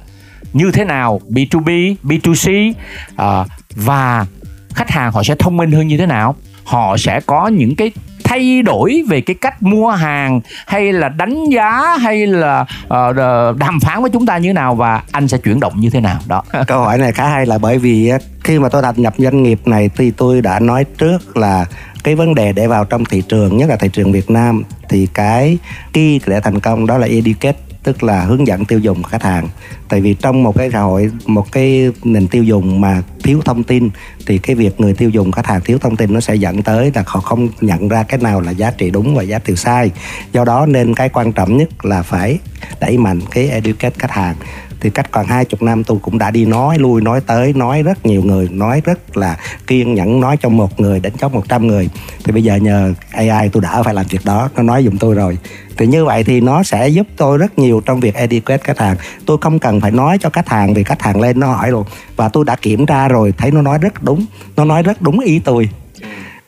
như 0.53 0.71
thế 0.71 0.85
nào? 0.85 1.21
B2B, 1.29 1.95
B2C 2.03 2.73
à, 3.15 3.45
và 3.75 4.25
khách 4.73 4.89
hàng 4.89 5.11
họ 5.11 5.23
sẽ 5.23 5.35
thông 5.39 5.57
minh 5.57 5.71
hơn 5.71 5.87
như 5.87 5.97
thế 5.97 6.05
nào? 6.05 6.35
Họ 6.69 6.97
sẽ 6.97 7.19
có 7.25 7.47
những 7.47 7.75
cái 7.75 7.91
thay 8.23 8.61
đổi 8.61 9.03
về 9.07 9.21
cái 9.21 9.35
cách 9.41 9.63
mua 9.63 9.89
hàng 9.89 10.41
hay 10.67 10.93
là 10.93 11.09
đánh 11.09 11.49
giá 11.49 11.97
hay 11.99 12.27
là 12.27 12.65
uh, 12.83 13.15
đàm 13.57 13.79
phán 13.79 14.01
với 14.01 14.09
chúng 14.09 14.25
ta 14.25 14.37
như 14.37 14.49
thế 14.49 14.53
nào 14.53 14.75
và 14.75 15.03
anh 15.11 15.27
sẽ 15.27 15.37
chuyển 15.37 15.59
động 15.59 15.73
như 15.79 15.89
thế 15.89 15.99
nào 15.99 16.19
đó. 16.27 16.43
Câu 16.67 16.79
hỏi 16.79 16.97
này 16.97 17.11
khá 17.11 17.29
hay 17.29 17.45
là 17.45 17.57
bởi 17.57 17.77
vì 17.77 18.11
khi 18.43 18.59
mà 18.59 18.69
tôi 18.69 18.81
thành 18.81 18.95
nhập 18.97 19.13
doanh 19.17 19.43
nghiệp 19.43 19.59
này 19.65 19.89
thì 19.97 20.11
tôi 20.11 20.41
đã 20.41 20.59
nói 20.59 20.85
trước 20.97 21.37
là 21.37 21.65
cái 22.03 22.15
vấn 22.15 22.35
đề 22.35 22.53
để 22.53 22.67
vào 22.67 22.85
trong 22.85 23.05
thị 23.05 23.23
trường 23.29 23.57
nhất 23.57 23.69
là 23.69 23.75
thị 23.75 23.89
trường 23.93 24.11
Việt 24.11 24.29
Nam 24.29 24.63
thì 24.89 25.07
cái 25.13 25.57
key 25.93 26.19
để 26.25 26.39
thành 26.39 26.59
công 26.59 26.87
đó 26.87 26.97
là 26.97 27.07
educate 27.07 27.57
tức 27.83 28.03
là 28.03 28.21
hướng 28.21 28.47
dẫn 28.47 28.65
tiêu 28.65 28.79
dùng 28.79 29.03
khách 29.03 29.23
hàng. 29.23 29.47
Tại 29.89 30.01
vì 30.01 30.13
trong 30.13 30.43
một 30.43 30.57
cái 30.57 30.69
xã 30.73 30.79
hội, 30.79 31.11
một 31.25 31.51
cái 31.51 31.91
nền 32.03 32.27
tiêu 32.27 32.43
dùng 32.43 32.81
mà 32.81 33.03
thiếu 33.23 33.41
thông 33.45 33.63
tin, 33.63 33.89
thì 34.25 34.37
cái 34.37 34.55
việc 34.55 34.79
người 34.79 34.93
tiêu 34.93 35.09
dùng, 35.09 35.31
khách 35.31 35.45
hàng 35.45 35.61
thiếu 35.65 35.77
thông 35.77 35.95
tin 35.95 36.13
nó 36.13 36.19
sẽ 36.19 36.35
dẫn 36.35 36.63
tới 36.63 36.91
là 36.95 37.03
họ 37.07 37.19
không 37.19 37.49
nhận 37.61 37.87
ra 37.87 38.03
cái 38.03 38.19
nào 38.19 38.41
là 38.41 38.51
giá 38.51 38.71
trị 38.71 38.91
đúng 38.91 39.15
và 39.15 39.23
giá 39.23 39.39
trị 39.39 39.55
sai. 39.55 39.91
Do 40.31 40.45
đó 40.45 40.65
nên 40.65 40.95
cái 40.95 41.09
quan 41.09 41.31
trọng 41.31 41.57
nhất 41.57 41.85
là 41.85 42.01
phải 42.01 42.39
đẩy 42.79 42.97
mạnh 42.97 43.19
cái 43.31 43.49
educate 43.49 43.95
khách 43.97 44.11
hàng. 44.11 44.35
Thì 44.81 44.89
cách 44.89 45.11
còn 45.11 45.25
hai 45.25 45.45
chục 45.45 45.61
năm 45.61 45.83
tôi 45.83 45.97
cũng 46.01 46.17
đã 46.17 46.31
đi 46.31 46.45
nói 46.45 46.79
lui, 46.79 47.01
nói 47.01 47.21
tới, 47.21 47.53
nói 47.53 47.83
rất 47.83 48.05
nhiều 48.05 48.23
người, 48.23 48.49
nói 48.51 48.81
rất 48.85 49.17
là 49.17 49.37
kiên 49.67 49.93
nhẫn, 49.93 50.19
nói 50.19 50.37
cho 50.41 50.49
một 50.49 50.79
người 50.79 50.99
đến 50.99 51.13
trong 51.17 51.31
100 51.31 51.67
người. 51.67 51.89
Thì 52.23 52.31
bây 52.31 52.43
giờ 52.43 52.55
nhờ 52.55 52.93
AI 53.11 53.49
tôi 53.49 53.63
đã 53.63 53.83
phải 53.83 53.93
làm 53.93 54.05
việc 54.09 54.25
đó, 54.25 54.49
nó 54.55 54.63
nói 54.63 54.83
giùm 54.83 54.97
tôi 54.97 55.15
rồi 55.15 55.37
thì 55.79 55.87
như 55.87 56.05
vậy 56.05 56.23
thì 56.23 56.41
nó 56.41 56.63
sẽ 56.63 56.87
giúp 56.87 57.07
tôi 57.17 57.37
rất 57.37 57.59
nhiều 57.59 57.81
trong 57.85 57.99
việc 57.99 58.15
educate 58.15 58.63
khách 58.63 58.79
hàng. 58.79 58.97
Tôi 59.25 59.37
không 59.41 59.59
cần 59.59 59.81
phải 59.81 59.91
nói 59.91 60.17
cho 60.21 60.29
khách 60.29 60.49
hàng 60.49 60.73
vì 60.73 60.83
khách 60.83 61.01
hàng 61.01 61.21
lên 61.21 61.39
nó 61.39 61.47
hỏi 61.47 61.71
luôn. 61.71 61.85
Và 62.15 62.29
tôi 62.29 62.45
đã 62.45 62.55
kiểm 62.55 62.85
tra 62.85 63.07
rồi, 63.07 63.33
thấy 63.37 63.51
nó 63.51 63.61
nói 63.61 63.77
rất 63.81 64.03
đúng. 64.03 64.25
Nó 64.55 64.65
nói 64.65 64.83
rất 64.83 65.01
đúng 65.01 65.19
ý 65.19 65.39
tôi. 65.39 65.69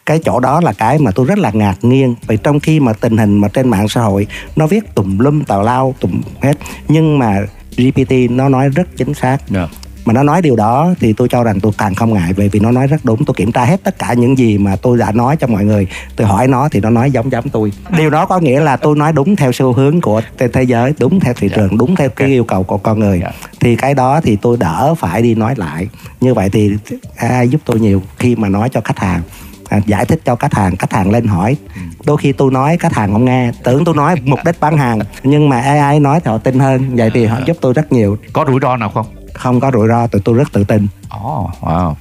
Cái 0.06 0.20
chỗ 0.26 0.40
đó 0.40 0.62
là 0.62 0.74
cái 0.74 1.00
mà 1.00 1.12
tôi 1.12 1.26
rất 1.26 1.38
là 1.38 1.52
ngạc 1.54 1.76
nhiên. 1.82 2.16
Vì 2.28 2.38
trong 2.38 2.60
khi 2.60 2.80
mà 2.80 2.94
tình 2.94 3.18
hình 3.18 3.38
mà 3.38 3.48
trên 3.48 3.70
mạng 3.70 3.88
xã 3.88 4.02
hội, 4.02 4.28
nó 4.56 4.68
viết 4.68 4.96
tùm 4.96 5.20
lum 5.20 5.44
tào 5.44 5.64
lao, 5.64 5.96
tùm 6.00 6.22
hết. 6.42 6.58
Nhưng 6.88 7.20
mà 7.20 7.42
GPT 7.78 8.12
nó 8.30 8.50
nói 8.50 8.70
rất 8.70 8.88
chính 8.98 9.14
xác. 9.14 9.38
Yeah. 9.54 9.70
Dạ. 10.02 10.06
mà 10.06 10.14
nó 10.14 10.24
nói 10.24 10.42
điều 10.42 10.56
đó 10.56 10.94
thì 11.00 11.14
tôi 11.14 11.28
cho 11.30 11.44
rằng 11.44 11.60
tôi 11.60 11.72
càng 11.78 11.96
không 11.96 12.14
ngại 12.14 12.34
vì 12.34 12.50
vì 12.50 12.60
nó 12.60 12.72
nói 12.72 12.88
rất 12.88 12.98
đúng. 13.04 13.26
Tôi 13.26 13.34
kiểm 13.38 13.52
tra 13.52 13.66
hết 13.66 13.84
tất 13.84 14.00
cả 14.00 14.14
những 14.14 14.38
gì 14.38 14.58
mà 14.58 14.76
tôi 14.76 14.98
đã 14.98 15.12
nói 15.12 15.38
cho 15.38 15.48
mọi 15.48 15.66
người. 15.66 15.88
Tôi 16.16 16.28
hỏi 16.28 16.48
nó 16.48 16.70
thì 16.70 16.80
nó 16.80 16.90
nói 16.90 17.12
giống 17.12 17.32
giống 17.32 17.50
tôi. 17.50 17.72
Điều 17.98 18.10
đó 18.10 18.26
có 18.26 18.40
nghĩa 18.40 18.60
là 18.60 18.78
tôi 18.78 18.96
nói 18.96 19.14
đúng 19.14 19.36
theo 19.36 19.52
xu 19.52 19.74
hướng 19.74 20.02
của 20.02 20.22
thế 20.54 20.64
giới 20.64 20.94
đúng 21.00 21.20
theo 21.20 21.34
thị 21.34 21.50
dạ. 21.50 21.56
trường 21.56 21.78
đúng 21.78 21.96
theo 21.96 22.10
cái 22.10 22.28
yêu 22.28 22.44
cầu 22.44 22.64
của 22.64 22.78
con 22.78 23.00
người. 23.00 23.20
Dạ. 23.24 23.32
thì 23.60 23.76
cái 23.76 23.94
đó 23.94 24.22
thì 24.24 24.36
tôi 24.36 24.58
đỡ 24.58 24.96
phải 24.98 25.22
đi 25.22 25.36
nói 25.36 25.54
lại. 25.58 25.88
Như 26.22 26.34
vậy 26.34 26.50
thì 26.50 26.72
ai 27.16 27.50
giúp 27.50 27.62
tôi 27.66 27.80
nhiều 27.80 28.02
khi 28.18 28.36
mà 28.36 28.50
nói 28.50 28.70
cho 28.70 28.82
khách 28.82 29.00
hàng. 29.00 29.22
À, 29.70 29.80
giải 29.86 30.06
thích 30.06 30.22
cho 30.26 30.36
khách 30.36 30.54
hàng 30.54 30.76
khách 30.76 30.94
hàng 30.94 31.12
lên 31.12 31.28
hỏi. 31.28 31.58
Đôi 32.06 32.18
khi 32.18 32.32
tôi 32.32 32.52
nói 32.52 32.78
khách 32.78 32.94
hàng 32.94 33.12
không 33.12 33.26
nghe. 33.26 33.52
Tưởng 33.64 33.86
tôi 33.86 33.96
nói 33.96 34.16
mục 34.24 34.40
đích 34.46 34.60
bán 34.60 34.78
hàng 34.78 35.00
nhưng 35.24 35.50
mà 35.50 35.60
AI 35.60 36.00
nói 36.00 36.20
thì 36.20 36.32
họ 36.32 36.38
tin 36.38 36.60
hơn. 36.60 36.96
Vậy 36.96 37.12
thì 37.14 37.26
họ 37.26 37.40
giúp 37.46 37.58
tôi 37.62 37.74
rất 37.74 37.92
nhiều. 37.92 38.18
Có 38.34 38.46
rủi 38.48 38.60
ro 38.62 38.78
nào 38.78 38.90
không 38.90 39.21
không 39.34 39.60
có 39.60 39.72
rủi 39.74 39.88
ro 39.88 40.08
tụi 40.08 40.22
tôi 40.22 40.36
rất 40.36 40.52
tự 40.52 40.64
tin 40.64 40.88
Oh, 41.28 41.50
wow. 41.62 41.94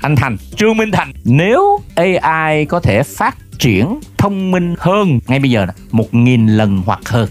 Anh 0.00 0.16
Thành, 0.16 0.36
Trương 0.56 0.76
Minh 0.76 0.90
Thành 0.92 1.12
Nếu 1.24 1.80
AI 1.94 2.64
có 2.64 2.80
thể 2.80 3.02
phát 3.02 3.36
triển 3.58 4.00
thông 4.18 4.50
minh 4.50 4.74
hơn 4.78 5.20
ngay 5.26 5.38
bây 5.38 5.50
giờ 5.50 5.66
Một 5.90 6.14
nghìn 6.14 6.46
lần 6.46 6.82
hoặc 6.86 7.08
hơn 7.08 7.28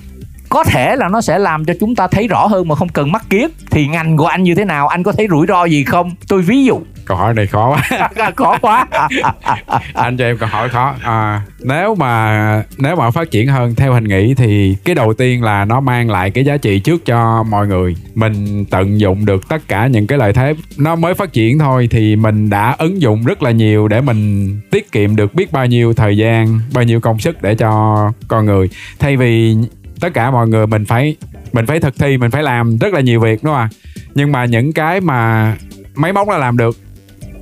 có 0.50 0.64
thể 0.64 0.96
là 0.96 1.10
nó 1.10 1.22
sẽ 1.22 1.40
làm 1.40 1.66
cho 1.66 1.74
chúng 1.80 1.96
ta 1.96 2.08
thấy 2.08 2.28
rõ 2.28 2.48
hơn 2.48 2.68
mà 2.68 2.76
không 2.76 2.90
cần 2.90 3.12
mắc 3.12 3.24
kiếp 3.30 3.50
thì 3.72 3.88
ngành 3.88 4.18
của 4.18 4.26
anh 4.26 4.44
như 4.44 4.56
thế 4.56 4.66
nào? 4.66 4.88
Anh 4.88 5.04
có 5.04 5.12
thấy 5.12 5.28
rủi 5.30 5.48
ro 5.48 5.66
gì 5.66 5.84
không? 5.84 6.12
Tôi 6.28 6.42
ví 6.42 6.66
dụ. 6.66 6.82
Câu 7.06 7.18
hỏi 7.18 7.34
này 7.34 7.48
khó 7.48 7.78
quá. 7.92 8.10
Khó 8.36 8.58
quá. 8.62 8.88
Anh 9.94 10.18
cho 10.18 10.26
em 10.26 10.38
câu 10.38 10.50
hỏi 10.50 10.70
khó. 10.70 10.96
À, 11.04 11.42
nếu 11.60 11.96
mà 11.96 12.64
nếu 12.78 12.96
mà 12.96 13.12
phát 13.12 13.32
triển 13.32 13.48
hơn 13.48 13.76
theo 13.76 13.94
hình 13.94 14.04
nghĩ 14.04 14.34
thì 14.34 14.76
cái 14.86 14.96
đầu 14.96 15.14
tiên 15.14 15.44
là 15.44 15.66
nó 15.66 15.80
mang 15.80 16.10
lại 16.10 16.32
cái 16.32 16.46
giá 16.46 16.58
trị 16.58 16.80
trước 16.80 17.06
cho 17.06 17.44
mọi 17.44 17.68
người. 17.68 17.96
Mình 18.16 18.66
tận 18.66 19.00
dụng 19.00 19.26
được 19.26 19.50
tất 19.50 19.68
cả 19.68 19.88
những 19.88 20.08
cái 20.08 20.18
lợi 20.18 20.34
thế. 20.34 20.54
Nó 20.78 20.96
mới 20.96 21.14
phát 21.14 21.34
triển 21.34 21.60
thôi 21.60 21.88
thì 21.92 22.16
mình 22.16 22.50
đã 22.50 22.76
ứng 22.80 23.02
dụng 23.02 23.24
rất 23.24 23.44
là 23.44 23.52
nhiều 23.52 23.88
để 23.88 24.02
mình 24.02 24.60
tiết 24.72 24.92
kiệm 24.92 25.16
được 25.16 25.34
biết 25.34 25.52
bao 25.52 25.66
nhiêu 25.66 25.94
thời 25.94 26.18
gian 26.18 26.60
bao 26.74 26.84
nhiêu 26.84 27.00
công 27.00 27.20
sức 27.20 27.42
để 27.42 27.56
cho 27.56 27.98
con 28.28 28.46
người. 28.46 28.70
Thay 29.00 29.18
vì 29.18 29.56
tất 30.00 30.14
cả 30.14 30.32
mọi 30.32 30.48
người 30.48 30.68
mình 30.68 30.86
phải 30.86 31.16
mình 31.54 31.66
phải 31.66 31.80
thực 31.80 32.00
thi 32.00 32.18
mình 32.18 32.32
phải 32.32 32.44
làm 32.44 32.78
rất 32.78 32.94
là 32.94 33.00
nhiều 33.00 33.20
việc 33.20 33.44
đúng 33.44 33.54
không 33.54 33.62
ạ 33.62 33.70
nhưng 34.16 34.32
mà 34.32 34.46
những 34.46 34.74
cái 34.74 35.02
mà 35.02 35.56
máy 35.96 36.14
móc 36.14 36.28
nó 36.28 36.38
làm 36.38 36.58
được 36.58 36.78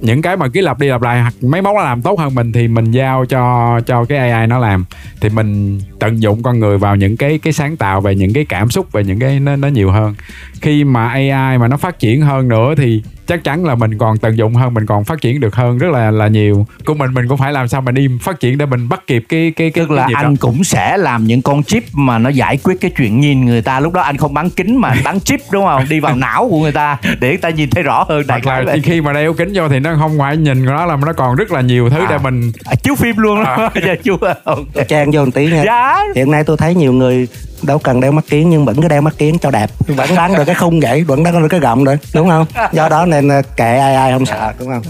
những 0.02 0.22
cái 0.22 0.38
mà 0.38 0.48
cứ 0.48 0.62
lặp 0.62 0.80
đi 0.80 0.88
lặp 0.88 1.02
lại 1.02 1.22
hoặc 1.22 1.34
máy 1.42 1.62
móc 1.62 1.76
nó 1.76 1.84
làm 1.84 2.02
tốt 2.02 2.20
hơn 2.20 2.36
mình 2.36 2.52
thì 2.52 2.68
mình 2.68 2.92
giao 2.92 3.26
cho 3.26 3.80
cho 3.86 4.06
cái 4.06 4.32
AI 4.32 4.48
nó 4.48 4.60
làm. 4.60 4.86
Thì 5.22 5.30
mình 5.30 5.80
tận 6.00 6.22
dụng 6.22 6.44
con 6.44 6.60
người 6.60 6.78
vào 6.78 6.96
những 6.96 7.18
cái 7.18 7.40
cái 7.44 7.54
sáng 7.54 7.78
tạo 7.78 8.02
về 8.02 8.16
những 8.16 8.34
cái 8.34 8.46
cảm 8.46 8.70
xúc 8.70 8.92
về 8.92 9.04
những 9.04 9.20
cái 9.20 9.40
nó, 9.40 9.56
nó 9.56 9.68
nhiều 9.68 9.92
hơn. 9.92 10.16
Khi 10.62 10.84
mà 10.84 11.08
AI 11.08 11.58
mà 11.58 11.68
nó 11.68 11.78
phát 11.78 12.00
triển 12.00 12.22
hơn 12.22 12.48
nữa 12.48 12.74
thì 12.78 13.04
chắc 13.28 13.44
chắn 13.44 13.66
là 13.66 13.76
mình 13.76 13.98
còn 13.98 14.18
tận 14.18 14.38
dụng 14.38 14.56
hơn 14.56 14.74
mình 14.74 14.86
còn 14.86 15.04
phát 15.04 15.22
triển 15.22 15.40
được 15.40 15.56
hơn 15.56 15.78
rất 15.78 15.88
là 15.92 16.12
là 16.12 16.28
nhiều. 16.28 16.68
Của 16.86 16.94
mình 16.94 17.14
mình 17.14 17.28
cũng 17.28 17.38
phải 17.38 17.54
làm 17.54 17.68
sao 17.68 17.82
mà 17.82 17.92
đi 17.92 18.08
phát 18.22 18.40
triển 18.40 18.58
để 18.58 18.66
mình 18.66 18.90
bắt 18.90 19.08
kịp 19.08 19.24
cái 19.30 19.54
cái 19.56 19.72
cái 19.72 19.86
tức 19.86 19.92
là 19.92 20.02
cái 20.02 20.10
nhịp 20.10 20.16
anh 20.16 20.34
đó. 20.34 20.38
cũng 20.40 20.64
sẽ 20.64 20.98
làm 20.98 21.24
những 21.24 21.42
con 21.42 21.64
chip 21.64 21.84
mà 21.94 22.18
nó 22.18 22.30
giải 22.30 22.58
quyết 22.58 22.82
cái 22.82 22.92
chuyện 22.98 23.20
nhìn 23.20 23.46
người 23.46 23.62
ta. 23.62 23.80
Lúc 23.80 23.94
đó 23.94 24.02
anh 24.02 24.18
không 24.18 24.34
bán 24.34 24.50
kính 24.50 24.82
mà 24.82 24.90
anh 24.90 25.04
bán 25.04 25.20
chip 25.20 25.40
đúng 25.52 25.66
không? 25.66 25.86
Đi 25.90 26.00
vào 26.00 26.16
não 26.16 26.48
của 26.50 26.62
người 26.62 26.72
ta 26.72 26.98
để 27.20 27.30
người 27.30 27.38
ta 27.38 27.50
nhìn 27.50 27.70
thấy 27.70 27.84
rõ 27.84 28.06
hơn 28.10 28.28
đại 28.28 28.42
hoặc 28.44 28.60
là 28.60 28.72
khái 28.72 28.82
khi 28.82 29.02
mà 29.02 29.14
đeo 29.14 29.34
kính 29.34 29.52
vô 29.54 29.70
thì 29.70 29.80
nó 29.80 29.96
không 30.00 30.18
phải 30.20 30.38
nhìn 30.38 30.66
nó 30.66 30.86
là 30.86 30.98
nó 31.06 31.14
còn 31.14 31.36
rất 31.36 31.52
là 31.52 31.62
nhiều 31.62 31.90
thứ 31.90 32.00
À. 32.00 32.08
để 32.10 32.18
mình 32.18 32.52
à, 32.66 32.76
chiếu 32.84 32.96
phim 32.96 33.18
luôn. 33.18 33.44
Đó 33.44 33.70
dạ 33.88 33.96
chưa 34.04 34.34
ok. 34.44 34.88
trang 34.88 35.12
vô 35.12 35.26
một 35.26 35.32
tí 35.34 35.52
nha. 35.52 35.64
Dạ. 35.66 36.00
Hiện 36.16 36.32
nay 36.32 36.44
tôi 36.44 36.58
thấy 36.58 36.76
nhiều 36.76 36.94
người 36.94 37.28
đâu 37.68 37.80
cần 37.80 38.02
đeo 38.02 38.12
mắt 38.12 38.26
kiến 38.30 38.50
nhưng 38.50 38.66
vẫn 38.66 38.82
cứ 38.82 38.88
đeo 38.88 39.02
mắt 39.02 39.14
kiến 39.18 39.38
cho 39.42 39.52
đẹp. 39.52 39.72
Vẫn 39.88 40.10
bán 40.16 40.36
được 40.36 40.44
cái 40.46 40.56
khung 40.56 40.80
vậy 40.80 41.04
vẫn 41.04 41.24
bán 41.24 41.42
được 41.42 41.48
cái 41.50 41.60
gọng 41.60 41.84
nữa 41.84 41.96
đúng 42.14 42.30
không? 42.30 42.46
Do 42.72 42.90
đó 42.90 43.06
nên 43.06 43.28
ờ, 43.28 43.42
kệ 43.58 43.78
ai 43.78 43.96
ai 43.96 44.12
không 44.12 44.26
sợ 44.26 44.54
đúng 44.60 44.70
không? 44.70 44.84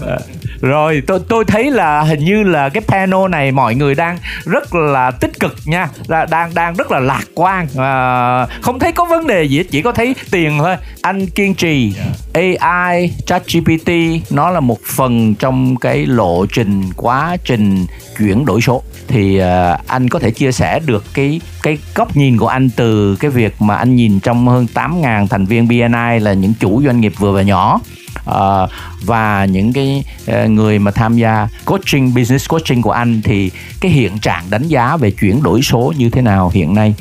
Rồi 0.60 1.02
tôi 1.06 1.20
tôi 1.28 1.44
thấy 1.44 1.70
là 1.70 2.02
hình 2.02 2.24
như 2.24 2.42
là 2.42 2.68
cái 2.68 2.82
panel 2.88 3.28
này 3.30 3.52
mọi 3.52 3.74
người 3.74 3.94
đang 3.94 4.18
rất 4.44 4.74
là 4.74 5.10
tích 5.10 5.40
cực 5.40 5.54
nha, 5.64 5.88
là 6.06 6.26
đang 6.26 6.54
đang 6.54 6.74
rất 6.74 6.90
là 6.90 7.00
lạc 7.00 7.24
quan. 7.34 7.66
À, 7.76 8.46
không 8.60 8.78
thấy 8.78 8.92
có 8.92 9.04
vấn 9.04 9.26
đề 9.26 9.44
gì 9.44 9.62
chỉ 9.70 9.82
có 9.82 9.92
thấy 9.92 10.14
tiền 10.30 10.58
thôi. 10.58 10.76
Anh 11.02 11.26
kiên 11.26 11.54
trì 11.54 11.94
AI, 12.32 13.12
ChatGPT 13.26 13.90
nó 14.30 14.50
là 14.50 14.60
một 14.60 14.78
phần 14.96 15.34
trong 15.34 15.76
cái 15.76 16.06
lộ 16.06 16.46
trình 16.46 16.82
quá 16.96 17.36
trình 17.44 17.86
chuyển 18.18 18.44
đổi 18.44 18.60
số. 18.60 18.82
Thì 19.08 19.38
à, 19.38 19.78
anh 19.86 20.08
có 20.08 20.18
thể 20.18 20.30
chia 20.30 20.52
sẻ 20.52 20.80
được 20.86 21.04
cái 21.14 21.40
cái 21.62 21.78
góc 21.94 22.16
nhìn 22.16 22.38
của 22.38 22.48
anh 22.48 22.67
từ 22.76 23.16
cái 23.16 23.30
việc 23.30 23.62
mà 23.62 23.76
anh 23.76 23.96
nhìn 23.96 24.20
trong 24.20 24.48
hơn 24.48 24.66
8.000 24.74 25.26
thành 25.26 25.46
viên 25.46 25.68
BNI 25.68 26.20
là 26.20 26.32
những 26.32 26.54
chủ 26.60 26.82
doanh 26.84 27.00
nghiệp 27.00 27.12
vừa 27.18 27.32
và 27.32 27.42
nhỏ. 27.42 27.80
Ờ, 28.24 28.68
và 29.04 29.44
những 29.44 29.72
cái 29.72 30.04
ờ, 30.26 30.48
người 30.48 30.78
mà 30.78 30.90
tham 30.90 31.16
gia 31.16 31.48
coaching 31.64 32.14
business 32.14 32.48
coaching 32.48 32.82
của 32.82 32.90
anh 32.90 33.22
thì 33.22 33.50
cái 33.80 33.92
hiện 33.92 34.18
trạng 34.18 34.44
đánh 34.50 34.68
giá 34.68 34.96
về 34.96 35.10
chuyển 35.10 35.42
đổi 35.42 35.62
số 35.62 35.92
như 35.96 36.10
thế 36.10 36.22
nào 36.22 36.50
hiện 36.54 36.74
nay? 36.74 36.94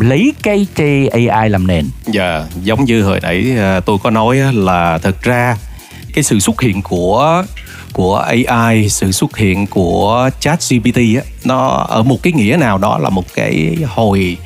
Lấy 0.00 0.34
cái 0.42 0.66
AI 1.12 1.48
làm 1.48 1.66
nền. 1.66 1.86
Dạ, 2.06 2.44
giống 2.62 2.84
như 2.84 3.02
hồi 3.02 3.20
nãy 3.22 3.54
ờ, 3.58 3.80
tôi 3.80 3.98
có 4.02 4.10
nói 4.10 4.38
là 4.52 4.98
thật 4.98 5.22
ra 5.22 5.56
cái 6.14 6.24
sự 6.24 6.40
xuất 6.40 6.60
hiện 6.60 6.82
của 6.82 7.44
của 7.92 8.16
AI, 8.16 8.88
sự 8.88 9.12
xuất 9.12 9.36
hiện 9.36 9.66
của 9.66 10.30
ChatGPT 10.40 10.96
á, 10.96 11.22
nó 11.44 11.68
ở 11.88 12.02
một 12.02 12.22
cái 12.22 12.32
nghĩa 12.32 12.56
nào 12.60 12.78
đó 12.78 12.98
là 12.98 13.10
một 13.10 13.24
cái 13.34 13.76
hồi 13.86 14.36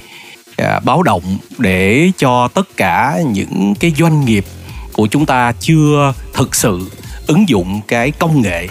à, 0.61 0.81
báo 0.85 1.03
động 1.03 1.39
để 1.59 2.11
cho 2.19 2.49
tất 2.49 2.77
cả 2.77 3.19
những 3.27 3.75
cái 3.81 3.93
doanh 3.99 4.25
nghiệp 4.25 4.45
của 4.93 5.07
chúng 5.07 5.27
ta 5.27 5.53
chưa 5.61 6.13
thực 6.35 6.55
sự 6.55 6.91
ứng 7.27 7.49
dụng 7.49 7.81
cái 7.89 8.11
công 8.11 8.43
nghệ 8.43 8.69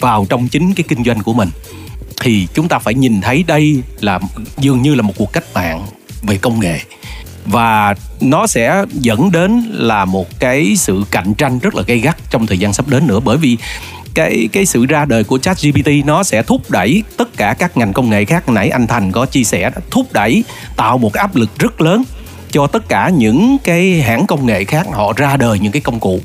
vào 0.00 0.26
trong 0.28 0.48
chính 0.48 0.74
cái 0.74 0.84
kinh 0.88 1.04
doanh 1.04 1.22
của 1.22 1.32
mình. 1.32 1.50
Thì 2.20 2.46
chúng 2.54 2.68
ta 2.68 2.78
phải 2.78 2.94
nhìn 2.94 3.20
thấy 3.20 3.44
đây 3.46 3.82
là 4.00 4.20
dường 4.58 4.82
như 4.82 4.94
là 4.94 5.02
một 5.02 5.14
cuộc 5.16 5.32
cách 5.32 5.44
mạng 5.54 5.86
về 6.22 6.36
công 6.36 6.60
nghệ. 6.60 6.80
Và 7.46 7.94
nó 8.20 8.46
sẽ 8.46 8.84
dẫn 8.92 9.32
đến 9.32 9.70
là 9.72 10.04
một 10.04 10.40
cái 10.40 10.76
sự 10.76 11.04
cạnh 11.10 11.34
tranh 11.34 11.58
rất 11.58 11.74
là 11.74 11.82
gay 11.86 11.98
gắt 11.98 12.16
trong 12.30 12.46
thời 12.46 12.58
gian 12.58 12.72
sắp 12.72 12.88
đến 12.88 13.06
nữa. 13.06 13.20
Bởi 13.20 13.36
vì 13.36 13.56
cái 14.14 14.48
cái 14.52 14.66
sự 14.66 14.86
ra 14.86 15.04
đời 15.04 15.24
của 15.24 15.38
chat 15.38 15.62
GPT 15.62 15.88
nó 16.04 16.22
sẽ 16.22 16.42
thúc 16.42 16.70
đẩy 16.70 17.02
tất 17.16 17.36
cả 17.36 17.54
các 17.58 17.76
ngành 17.76 17.92
công 17.92 18.10
nghệ 18.10 18.24
khác. 18.24 18.48
Nãy 18.48 18.68
anh 18.68 18.86
Thành 18.86 19.12
có 19.12 19.26
chia 19.26 19.44
sẻ 19.44 19.70
thúc 19.90 20.12
đẩy 20.12 20.44
tạo 20.76 20.98
một 20.98 21.12
áp 21.12 21.36
lực 21.36 21.58
rất 21.58 21.80
lớn 21.80 22.02
cho 22.50 22.66
tất 22.66 22.88
cả 22.88 23.08
những 23.08 23.56
cái 23.64 24.00
hãng 24.00 24.26
công 24.26 24.46
nghệ 24.46 24.64
khác. 24.64 24.86
Họ 24.92 25.12
ra 25.16 25.36
đời 25.36 25.58
những 25.58 25.72
cái 25.72 25.82
công 25.82 26.00
cụ. 26.00 26.20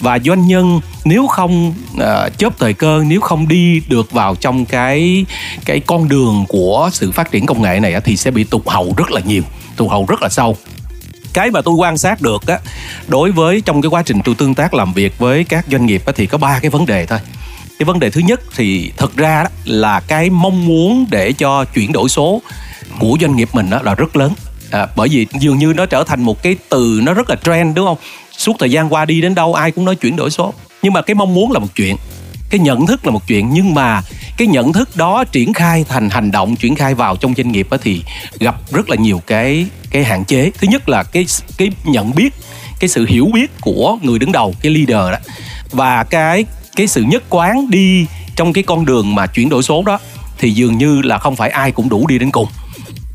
Và 0.00 0.18
doanh 0.18 0.46
nhân 0.46 0.80
nếu 1.04 1.26
không 1.26 1.74
uh, 1.94 2.38
chớp 2.38 2.58
thời 2.58 2.74
cơ 2.74 3.02
nếu 3.06 3.20
không 3.20 3.48
đi 3.48 3.82
được 3.88 4.12
vào 4.12 4.34
trong 4.34 4.64
cái 4.64 5.26
cái 5.64 5.80
con 5.80 6.08
đường 6.08 6.44
của 6.48 6.90
sự 6.92 7.12
phát 7.12 7.30
triển 7.30 7.46
công 7.46 7.62
nghệ 7.62 7.80
này 7.80 8.00
thì 8.04 8.16
sẽ 8.16 8.30
bị 8.30 8.44
tụt 8.44 8.62
hậu 8.66 8.94
rất 8.96 9.10
là 9.10 9.20
nhiều 9.20 9.42
tụt 9.76 9.90
hậu 9.90 10.06
rất 10.08 10.22
là 10.22 10.28
sâu 10.28 10.56
cái 11.32 11.50
mà 11.50 11.60
tôi 11.62 11.74
quan 11.74 11.98
sát 11.98 12.22
được 12.22 12.46
á 12.46 12.58
đối 13.08 13.32
với 13.32 13.60
trong 13.60 13.82
cái 13.82 13.88
quá 13.90 14.02
trình 14.02 14.20
tôi 14.24 14.34
tương 14.34 14.54
tác 14.54 14.74
làm 14.74 14.92
việc 14.92 15.18
với 15.18 15.44
các 15.44 15.64
doanh 15.70 15.86
nghiệp 15.86 16.02
á, 16.06 16.12
thì 16.16 16.26
có 16.26 16.38
ba 16.38 16.58
cái 16.58 16.70
vấn 16.70 16.86
đề 16.86 17.06
thôi. 17.06 17.18
Cái 17.78 17.84
vấn 17.84 18.00
đề 18.00 18.10
thứ 18.10 18.20
nhất 18.20 18.40
thì 18.56 18.92
thật 18.96 19.16
ra 19.16 19.42
đó 19.42 19.48
là 19.64 20.00
cái 20.00 20.30
mong 20.30 20.66
muốn 20.66 21.06
để 21.10 21.32
cho 21.32 21.64
chuyển 21.64 21.92
đổi 21.92 22.08
số 22.08 22.42
của 22.98 23.18
doanh 23.20 23.36
nghiệp 23.36 23.48
mình 23.52 23.70
đó 23.70 23.80
là 23.82 23.94
rất 23.94 24.16
lớn. 24.16 24.32
À, 24.70 24.86
bởi 24.96 25.08
vì 25.08 25.26
dường 25.40 25.58
như 25.58 25.72
nó 25.76 25.86
trở 25.86 26.04
thành 26.04 26.22
một 26.22 26.42
cái 26.42 26.56
từ 26.68 27.00
nó 27.02 27.14
rất 27.14 27.30
là 27.30 27.36
trend 27.36 27.76
đúng 27.76 27.86
không? 27.86 27.98
Suốt 28.36 28.56
thời 28.58 28.70
gian 28.70 28.92
qua 28.92 29.04
đi 29.04 29.20
đến 29.20 29.34
đâu 29.34 29.54
ai 29.54 29.70
cũng 29.70 29.84
nói 29.84 29.96
chuyển 29.96 30.16
đổi 30.16 30.30
số. 30.30 30.54
Nhưng 30.82 30.92
mà 30.92 31.02
cái 31.02 31.14
mong 31.14 31.34
muốn 31.34 31.52
là 31.52 31.58
một 31.58 31.68
chuyện 31.74 31.96
cái 32.50 32.60
nhận 32.60 32.86
thức 32.86 33.06
là 33.06 33.12
một 33.12 33.26
chuyện 33.26 33.50
nhưng 33.52 33.74
mà 33.74 34.02
cái 34.36 34.48
nhận 34.48 34.72
thức 34.72 34.96
đó 34.96 35.24
triển 35.24 35.52
khai 35.52 35.84
thành 35.88 36.10
hành 36.10 36.30
động, 36.30 36.56
triển 36.56 36.74
khai 36.74 36.94
vào 36.94 37.16
trong 37.16 37.34
doanh 37.36 37.52
nghiệp 37.52 37.68
thì 37.82 38.02
gặp 38.38 38.56
rất 38.72 38.90
là 38.90 38.96
nhiều 38.96 39.22
cái 39.26 39.66
cái 39.90 40.04
hạn 40.04 40.24
chế. 40.24 40.50
Thứ 40.58 40.66
nhất 40.70 40.88
là 40.88 41.02
cái 41.02 41.26
cái 41.56 41.70
nhận 41.84 42.14
biết, 42.14 42.34
cái 42.80 42.88
sự 42.88 43.06
hiểu 43.08 43.30
biết 43.34 43.50
của 43.60 43.98
người 44.02 44.18
đứng 44.18 44.32
đầu, 44.32 44.54
cái 44.62 44.72
leader 44.72 45.12
đó. 45.12 45.18
Và 45.70 46.04
cái 46.04 46.44
cái 46.76 46.86
sự 46.86 47.02
nhất 47.02 47.22
quán 47.28 47.70
đi 47.70 48.06
trong 48.36 48.52
cái 48.52 48.64
con 48.64 48.84
đường 48.84 49.14
mà 49.14 49.26
chuyển 49.26 49.48
đổi 49.48 49.62
số 49.62 49.82
đó 49.82 49.98
thì 50.38 50.50
dường 50.50 50.78
như 50.78 51.02
là 51.02 51.18
không 51.18 51.36
phải 51.36 51.50
ai 51.50 51.72
cũng 51.72 51.88
đủ 51.88 52.06
đi 52.06 52.18
đến 52.18 52.30
cùng. 52.30 52.48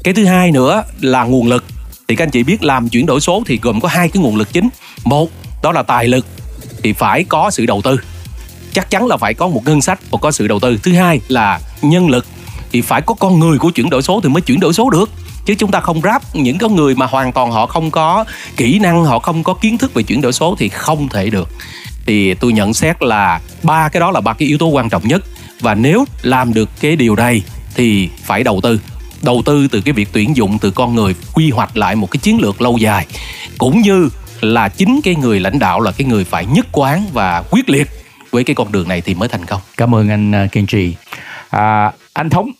Cái 0.03 0.13
thứ 0.13 0.25
hai 0.25 0.51
nữa 0.51 0.83
là 1.01 1.23
nguồn 1.23 1.47
lực. 1.47 1.65
Thì 2.07 2.15
các 2.15 2.23
anh 2.23 2.31
chị 2.31 2.43
biết 2.43 2.63
làm 2.63 2.89
chuyển 2.89 3.05
đổi 3.05 3.19
số 3.19 3.43
thì 3.45 3.59
gồm 3.61 3.81
có 3.81 3.87
hai 3.87 4.09
cái 4.09 4.23
nguồn 4.23 4.35
lực 4.35 4.53
chính. 4.53 4.69
Một, 5.03 5.31
đó 5.63 5.71
là 5.71 5.83
tài 5.83 6.07
lực, 6.07 6.25
thì 6.83 6.93
phải 6.93 7.23
có 7.23 7.51
sự 7.51 7.65
đầu 7.65 7.81
tư 7.81 7.99
chắc 8.75 8.89
chắn 8.89 9.07
là 9.07 9.17
phải 9.17 9.33
có 9.33 9.47
một 9.47 9.61
ngân 9.65 9.81
sách 9.81 9.99
và 10.11 10.17
có 10.21 10.31
sự 10.31 10.47
đầu 10.47 10.59
tư. 10.59 10.77
Thứ 10.83 10.93
hai 10.93 11.19
là 11.27 11.59
nhân 11.81 12.09
lực 12.09 12.25
thì 12.71 12.81
phải 12.81 13.01
có 13.01 13.13
con 13.13 13.39
người 13.39 13.57
của 13.57 13.69
chuyển 13.69 13.89
đổi 13.89 14.01
số 14.01 14.19
thì 14.23 14.29
mới 14.29 14.41
chuyển 14.41 14.59
đổi 14.59 14.73
số 14.73 14.89
được. 14.89 15.09
Chứ 15.45 15.55
chúng 15.57 15.71
ta 15.71 15.79
không 15.79 16.01
ráp 16.01 16.35
những 16.35 16.57
cái 16.57 16.69
người 16.69 16.95
mà 16.95 17.05
hoàn 17.05 17.31
toàn 17.31 17.51
họ 17.51 17.65
không 17.65 17.91
có 17.91 18.25
kỹ 18.57 18.79
năng, 18.79 19.05
họ 19.05 19.19
không 19.19 19.43
có 19.43 19.53
kiến 19.53 19.77
thức 19.77 19.93
về 19.93 20.03
chuyển 20.03 20.21
đổi 20.21 20.33
số 20.33 20.55
thì 20.59 20.69
không 20.69 21.09
thể 21.09 21.29
được. 21.29 21.49
Thì 22.05 22.33
tôi 22.33 22.53
nhận 22.53 22.73
xét 22.73 23.03
là 23.03 23.39
ba 23.63 23.89
cái 23.89 23.99
đó 23.99 24.11
là 24.11 24.21
ba 24.21 24.33
cái 24.33 24.47
yếu 24.47 24.57
tố 24.57 24.67
quan 24.67 24.89
trọng 24.89 25.07
nhất. 25.07 25.23
Và 25.59 25.75
nếu 25.75 26.05
làm 26.21 26.53
được 26.53 26.69
cái 26.79 26.95
điều 26.95 27.15
này 27.15 27.43
thì 27.75 28.09
phải 28.23 28.43
đầu 28.43 28.59
tư. 28.63 28.79
Đầu 29.21 29.41
tư 29.45 29.67
từ 29.67 29.81
cái 29.81 29.93
việc 29.93 30.09
tuyển 30.11 30.35
dụng, 30.35 30.59
từ 30.59 30.71
con 30.71 30.95
người, 30.95 31.15
quy 31.33 31.51
hoạch 31.51 31.77
lại 31.77 31.95
một 31.95 32.11
cái 32.11 32.17
chiến 32.17 32.41
lược 32.41 32.61
lâu 32.61 32.77
dài. 32.77 33.05
Cũng 33.57 33.81
như 33.81 34.09
là 34.41 34.69
chính 34.69 35.01
cái 35.03 35.15
người 35.15 35.39
lãnh 35.39 35.59
đạo 35.59 35.81
là 35.81 35.91
cái 35.91 36.07
người 36.07 36.23
phải 36.23 36.45
nhất 36.45 36.67
quán 36.71 37.05
và 37.13 37.43
quyết 37.49 37.69
liệt 37.69 37.89
với 38.35 38.43
cái 38.43 38.55
con 38.55 38.71
đường 38.71 38.87
này 38.87 39.01
thì 39.01 39.13
mới 39.13 39.29
thành 39.29 39.45
công. 39.45 39.61
Cảm 39.77 39.95
ơn 39.95 40.09
anh 40.09 40.35
à, 40.35 40.47
kiên 40.51 40.65
trì. 40.65 40.95
À, 41.49 41.91
anh 42.13 42.29
thống 42.29 42.51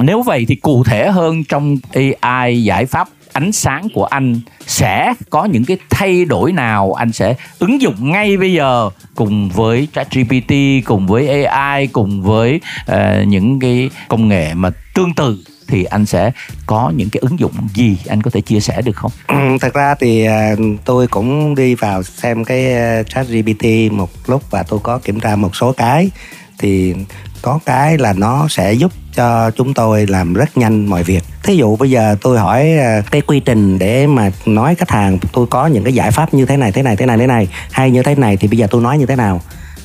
nếu 0.00 0.22
vậy 0.22 0.44
thì 0.48 0.54
cụ 0.54 0.84
thể 0.84 1.10
hơn 1.10 1.44
trong 1.44 1.76
AI 2.20 2.64
giải 2.64 2.86
pháp 2.86 3.08
ánh 3.32 3.52
sáng 3.52 3.88
của 3.94 4.04
anh 4.04 4.40
sẽ 4.66 5.14
có 5.30 5.44
những 5.44 5.64
cái 5.64 5.78
thay 5.90 6.24
đổi 6.24 6.52
nào? 6.52 6.92
Anh 6.92 7.12
sẽ 7.12 7.34
ứng 7.58 7.80
dụng 7.80 8.10
ngay 8.12 8.36
bây 8.36 8.52
giờ 8.52 8.90
cùng 9.14 9.48
với 9.48 9.88
ChatGPT 9.94 10.52
cùng 10.84 11.06
với 11.06 11.44
AI 11.44 11.86
cùng 11.86 12.22
với 12.22 12.60
uh, 12.92 12.96
những 13.26 13.60
cái 13.60 13.90
công 14.08 14.28
nghệ 14.28 14.54
mà 14.54 14.70
tương 14.94 15.14
tự 15.14 15.44
thì 15.70 15.84
anh 15.84 16.06
sẽ 16.06 16.30
có 16.66 16.92
những 16.96 17.10
cái 17.10 17.20
ứng 17.20 17.38
dụng 17.38 17.52
gì 17.74 17.98
anh 18.08 18.22
có 18.22 18.30
thể 18.30 18.40
chia 18.40 18.60
sẻ 18.60 18.82
được 18.82 18.96
không? 18.96 19.10
Ừ, 19.26 19.58
thật 19.60 19.74
ra 19.74 19.94
thì 20.00 20.24
ờ, 20.24 20.56
tôi 20.84 21.06
cũng 21.06 21.54
đi 21.54 21.74
vào 21.74 22.02
xem 22.02 22.44
cái 22.44 22.74
ờ, 22.74 23.02
chat 23.02 23.26
GPT 23.28 23.92
một 23.92 24.10
lúc 24.26 24.42
và 24.50 24.62
tôi 24.62 24.80
có 24.82 24.98
kiểm 24.98 25.20
tra 25.20 25.36
một 25.36 25.56
số 25.56 25.72
cái. 25.72 26.10
Thì 26.58 26.94
có 27.42 27.58
cái 27.66 27.98
là 27.98 28.12
nó 28.12 28.48
sẽ 28.48 28.72
giúp 28.72 28.92
cho 29.14 29.50
chúng 29.50 29.74
tôi 29.74 30.06
làm 30.06 30.34
rất 30.34 30.56
nhanh 30.56 30.86
mọi 30.86 31.02
việc. 31.02 31.24
Thí 31.42 31.56
dụ 31.56 31.76
bây 31.76 31.90
giờ 31.90 32.16
tôi 32.20 32.38
hỏi 32.38 32.72
ờ, 32.72 33.02
cái 33.10 33.20
quy 33.20 33.40
trình 33.40 33.78
để 33.78 34.06
mà 34.06 34.30
nói 34.46 34.74
khách 34.74 34.90
hàng, 34.90 35.18
tôi 35.32 35.46
có 35.46 35.66
những 35.66 35.84
cái 35.84 35.92
giải 35.92 36.10
pháp 36.10 36.34
như 36.34 36.46
thế 36.46 36.56
này 36.56 36.72
thế 36.72 36.82
này 36.82 36.96
thế 36.96 37.06
này 37.06 37.18
thế 37.18 37.26
này, 37.26 37.48
hay 37.70 37.90
như 37.90 38.02
thế 38.02 38.14
này 38.14 38.36
thì 38.36 38.48
bây 38.48 38.58
giờ 38.58 38.66
tôi 38.70 38.82
nói 38.82 38.98
như 38.98 39.06
thế 39.06 39.16
nào? 39.16 39.40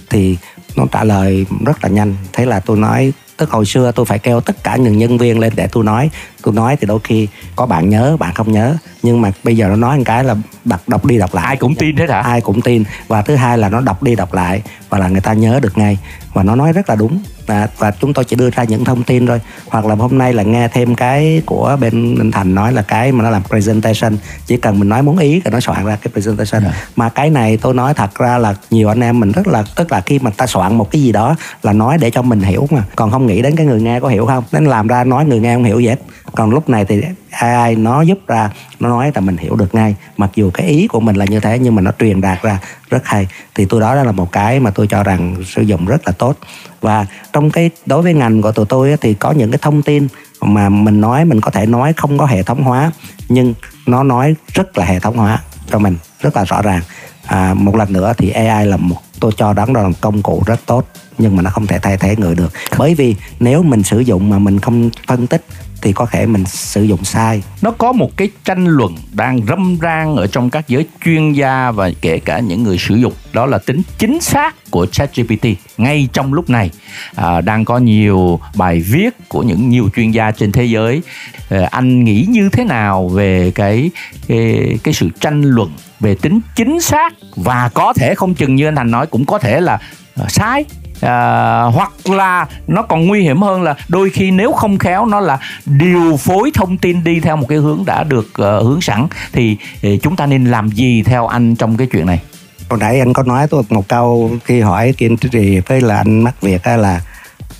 Thì 0.09 0.37
nó 0.75 0.85
trả 0.91 1.03
lời 1.03 1.45
rất 1.65 1.83
là 1.83 1.89
nhanh. 1.89 2.15
Thế 2.33 2.45
là 2.45 2.59
tôi 2.59 2.77
nói 2.77 3.13
tức 3.37 3.49
hồi 3.49 3.65
xưa 3.65 3.91
tôi 3.91 4.05
phải 4.05 4.19
kêu 4.19 4.41
tất 4.41 4.63
cả 4.63 4.75
những 4.75 4.97
nhân 4.97 5.17
viên 5.17 5.39
lên 5.39 5.53
để 5.55 5.67
tôi 5.71 5.83
nói 5.83 6.09
tôi 6.45 6.53
nói 6.53 6.77
thì 6.81 6.87
đôi 6.87 6.99
khi 7.03 7.27
có 7.55 7.65
bạn 7.65 7.89
nhớ 7.89 8.17
bạn 8.19 8.33
không 8.33 8.51
nhớ. 8.51 8.77
Nhưng 9.03 9.21
mà 9.21 9.31
bây 9.43 9.57
giờ 9.57 9.67
nó 9.67 9.75
nói 9.75 9.97
một 9.97 10.03
cái 10.05 10.23
là 10.23 10.35
đọc 10.65 10.81
đọc 10.87 11.05
đi 11.05 11.17
đọc 11.17 11.35
lại. 11.35 11.45
Ai 11.45 11.55
cũng 11.55 11.75
tin 11.75 11.97
hết 11.97 12.09
hả? 12.09 12.19
Ai 12.19 12.41
cũng 12.41 12.61
tin. 12.61 12.83
Và 13.07 13.21
thứ 13.21 13.35
hai 13.35 13.57
là 13.57 13.69
nó 13.69 13.81
đọc 13.81 14.03
đi 14.03 14.15
đọc 14.15 14.33
lại 14.33 14.61
và 14.89 14.97
là 14.97 15.07
người 15.07 15.21
ta 15.21 15.33
nhớ 15.33 15.59
được 15.63 15.77
ngay. 15.77 15.97
Và 16.33 16.43
nó 16.43 16.55
nói 16.55 16.73
rất 16.73 16.89
là 16.89 16.95
đúng. 16.95 17.19
Và, 17.47 17.67
và 17.77 17.91
chúng 17.91 18.13
tôi 18.13 18.25
chỉ 18.25 18.35
đưa 18.35 18.49
ra 18.49 18.63
những 18.63 18.83
thông 18.83 19.03
tin 19.03 19.27
thôi. 19.27 19.41
Hoặc 19.67 19.85
là 19.85 19.95
hôm 19.95 20.17
nay 20.17 20.33
là 20.33 20.43
nghe 20.43 20.67
thêm 20.67 20.95
cái 20.95 21.41
của 21.45 21.77
bên 21.81 22.15
Ninh 22.15 22.31
Thành 22.31 22.55
nói 22.55 22.73
là 22.73 22.81
cái 22.81 23.11
mà 23.11 23.23
nó 23.23 23.29
làm 23.29 23.43
presentation. 23.43 24.17
Chỉ 24.45 24.57
cần 24.57 24.79
mình 24.79 24.89
nói 24.89 25.03
muốn 25.03 25.17
ý 25.17 25.41
là 25.45 25.51
nó 25.51 25.59
soạn 25.59 25.85
ra 25.85 25.97
cái 26.01 26.11
presentation. 26.13 26.63
Yeah. 26.63 26.75
Dạ. 26.75 26.87
mà 26.95 27.09
cái 27.09 27.29
này 27.29 27.57
tôi 27.57 27.73
nói 27.73 27.93
thật 27.93 28.15
ra 28.15 28.37
là 28.37 28.55
nhiều 28.69 28.89
anh 28.89 29.03
em 29.03 29.19
mình 29.19 29.31
rất 29.31 29.47
là 29.47 29.63
tức 29.75 29.91
là 29.91 30.01
khi 30.01 30.19
mà 30.19 30.31
ta 30.37 30.47
soạn 30.47 30.75
một 30.75 30.91
cái 30.91 31.01
gì 31.01 31.11
đó 31.11 31.35
là 31.63 31.73
nói 31.73 31.97
để 31.97 32.11
cho 32.11 32.21
mình 32.21 32.41
hiểu 32.41 32.67
mà. 32.71 32.83
Còn 32.95 33.11
không 33.11 33.27
nghĩ 33.27 33.41
đến 33.41 33.55
cái 33.55 33.65
người 33.65 33.81
nghe 33.81 33.99
có 33.99 34.07
hiểu 34.07 34.25
không? 34.25 34.43
Nên 34.51 34.65
làm 34.65 34.87
ra 34.87 35.03
nói 35.03 35.25
người 35.25 35.39
nghe 35.39 35.55
không 35.55 35.63
hiểu 35.63 35.79
gì 35.79 35.87
hết 35.87 35.99
còn 36.35 36.49
lúc 36.49 36.69
này 36.69 36.85
thì 36.85 37.01
AI 37.29 37.75
nó 37.75 38.01
giúp 38.01 38.19
ra 38.27 38.49
nó 38.79 38.89
nói 38.89 39.11
là 39.15 39.21
mình 39.21 39.37
hiểu 39.37 39.55
được 39.55 39.75
ngay. 39.75 39.95
Mặc 40.17 40.29
dù 40.35 40.51
cái 40.53 40.67
ý 40.67 40.87
của 40.87 40.99
mình 40.99 41.15
là 41.15 41.25
như 41.25 41.39
thế 41.39 41.59
nhưng 41.59 41.75
mà 41.75 41.81
nó 41.81 41.91
truyền 41.99 42.21
đạt 42.21 42.41
ra 42.41 42.59
rất 42.89 43.05
hay. 43.05 43.27
Thì 43.55 43.65
tôi 43.65 43.81
đó 43.81 43.93
là 43.93 44.11
một 44.11 44.31
cái 44.31 44.59
mà 44.59 44.71
tôi 44.71 44.87
cho 44.87 45.03
rằng 45.03 45.35
sử 45.45 45.61
dụng 45.61 45.85
rất 45.85 46.01
là 46.05 46.11
tốt. 46.11 46.37
Và 46.81 47.05
trong 47.33 47.51
cái 47.51 47.69
đối 47.85 48.01
với 48.01 48.13
ngành 48.13 48.41
của 48.41 48.51
tụi 48.51 48.65
tôi 48.65 48.97
thì 49.01 49.13
có 49.13 49.31
những 49.31 49.51
cái 49.51 49.59
thông 49.61 49.81
tin 49.81 50.07
mà 50.41 50.69
mình 50.69 51.01
nói 51.01 51.25
mình 51.25 51.41
có 51.41 51.51
thể 51.51 51.65
nói 51.65 51.93
không 51.93 52.17
có 52.17 52.25
hệ 52.25 52.43
thống 52.43 52.63
hóa 52.63 52.91
nhưng 53.29 53.53
nó 53.85 54.03
nói 54.03 54.35
rất 54.53 54.77
là 54.77 54.85
hệ 54.85 54.99
thống 54.99 55.17
hóa 55.17 55.39
cho 55.71 55.79
mình 55.79 55.97
rất 56.21 56.37
là 56.37 56.43
rõ 56.43 56.61
ràng. 56.61 56.81
À, 57.25 57.53
một 57.53 57.75
lần 57.75 57.93
nữa 57.93 58.13
thì 58.17 58.29
AI 58.29 58.65
là 58.65 58.77
một 58.77 59.01
tôi 59.19 59.31
cho 59.37 59.53
đó 59.53 59.65
là 59.73 59.87
một 59.87 60.01
công 60.01 60.21
cụ 60.21 60.43
rất 60.45 60.59
tốt 60.65 60.87
nhưng 61.17 61.35
mà 61.35 61.41
nó 61.41 61.49
không 61.49 61.67
thể 61.67 61.79
thay 61.79 61.97
thế 61.97 62.15
người 62.15 62.35
được. 62.35 62.53
Bởi 62.77 62.95
vì 62.95 63.15
nếu 63.39 63.63
mình 63.63 63.83
sử 63.83 63.99
dụng 63.99 64.29
mà 64.29 64.39
mình 64.39 64.59
không 64.59 64.89
phân 65.07 65.27
tích 65.27 65.45
thì 65.85 65.93
có 65.93 66.05
thể 66.05 66.25
mình 66.25 66.45
sử 66.45 66.83
dụng 66.83 67.03
sai. 67.03 67.43
Nó 67.61 67.71
có 67.71 67.91
một 67.91 68.17
cái 68.17 68.29
tranh 68.43 68.65
luận 68.65 68.95
đang 69.13 69.39
râm 69.47 69.77
ran 69.81 70.15
ở 70.15 70.27
trong 70.27 70.49
các 70.49 70.67
giới 70.67 70.85
chuyên 71.05 71.33
gia 71.33 71.71
và 71.71 71.91
kể 72.01 72.19
cả 72.19 72.39
những 72.39 72.63
người 72.63 72.77
sử 72.77 72.95
dụng. 72.95 73.13
Đó 73.33 73.45
là 73.45 73.57
tính 73.57 73.81
chính 73.97 74.21
xác 74.21 74.55
của 74.71 74.85
ChatGPT. 74.85 75.45
Ngay 75.77 76.07
trong 76.13 76.33
lúc 76.33 76.49
này 76.49 76.69
à, 77.15 77.41
đang 77.41 77.65
có 77.65 77.77
nhiều 77.77 78.39
bài 78.55 78.79
viết 78.79 79.09
của 79.27 79.43
những 79.43 79.69
nhiều 79.69 79.89
chuyên 79.95 80.11
gia 80.11 80.31
trên 80.31 80.51
thế 80.51 80.65
giới. 80.65 81.01
À, 81.49 81.67
anh 81.71 82.03
nghĩ 82.03 82.25
như 82.29 82.49
thế 82.49 82.63
nào 82.63 83.07
về 83.07 83.51
cái 83.55 83.91
cái, 84.27 84.77
cái 84.83 84.93
sự 84.93 85.09
tranh 85.19 85.41
luận 85.41 85.71
về 85.99 86.15
tính 86.15 86.39
chính 86.55 86.81
xác? 86.81 87.13
Và 87.35 87.69
có 87.73 87.93
thể 87.93 88.15
không 88.15 88.35
chừng 88.35 88.55
như 88.55 88.67
anh 88.67 88.75
thành 88.75 88.91
nói 88.91 89.07
cũng 89.07 89.25
có 89.25 89.39
thể 89.39 89.61
là 89.61 89.79
à, 90.15 90.25
sai 90.29 90.65
à, 91.05 91.61
hoặc 91.63 92.09
là 92.09 92.47
nó 92.67 92.81
còn 92.81 93.07
nguy 93.07 93.21
hiểm 93.21 93.41
hơn 93.41 93.61
là 93.61 93.75
đôi 93.87 94.09
khi 94.09 94.31
nếu 94.31 94.51
không 94.51 94.77
khéo 94.77 95.05
nó 95.05 95.19
là 95.19 95.39
điều 95.65 96.17
phối 96.17 96.51
thông 96.53 96.77
tin 96.77 97.03
đi 97.03 97.19
theo 97.19 97.35
một 97.35 97.45
cái 97.49 97.57
hướng 97.57 97.83
đã 97.85 98.03
được 98.03 98.27
uh, 98.27 98.63
hướng 98.63 98.81
sẵn 98.81 99.07
thì, 99.33 99.57
thì 99.81 99.99
chúng 100.03 100.15
ta 100.15 100.25
nên 100.25 100.45
làm 100.45 100.69
gì 100.69 101.03
theo 101.03 101.27
anh 101.27 101.55
trong 101.55 101.77
cái 101.77 101.87
chuyện 101.91 102.05
này? 102.05 102.21
Hồi 102.69 102.79
nãy 102.79 102.99
anh 102.99 103.13
có 103.13 103.23
nói 103.23 103.47
tôi 103.47 103.63
một 103.69 103.87
câu 103.87 104.31
khi 104.45 104.61
hỏi 104.61 104.93
kiên 104.97 105.17
trì 105.17 105.59
với 105.59 105.81
là 105.81 105.97
anh 105.97 106.23
mắc 106.23 106.41
việc 106.41 106.67
là 106.67 107.01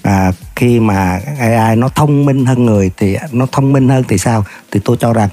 à, 0.03 0.31
khi 0.55 0.79
mà 0.79 1.19
AI 1.39 1.75
nó 1.75 1.89
thông 1.89 2.25
minh 2.25 2.45
hơn 2.45 2.65
người 2.65 2.91
thì 2.97 3.17
nó 3.31 3.45
thông 3.51 3.73
minh 3.73 3.89
hơn 3.89 4.03
thì 4.07 4.17
sao? 4.17 4.43
Thì 4.71 4.79
tôi 4.85 4.97
cho 4.99 5.13
rằng 5.13 5.29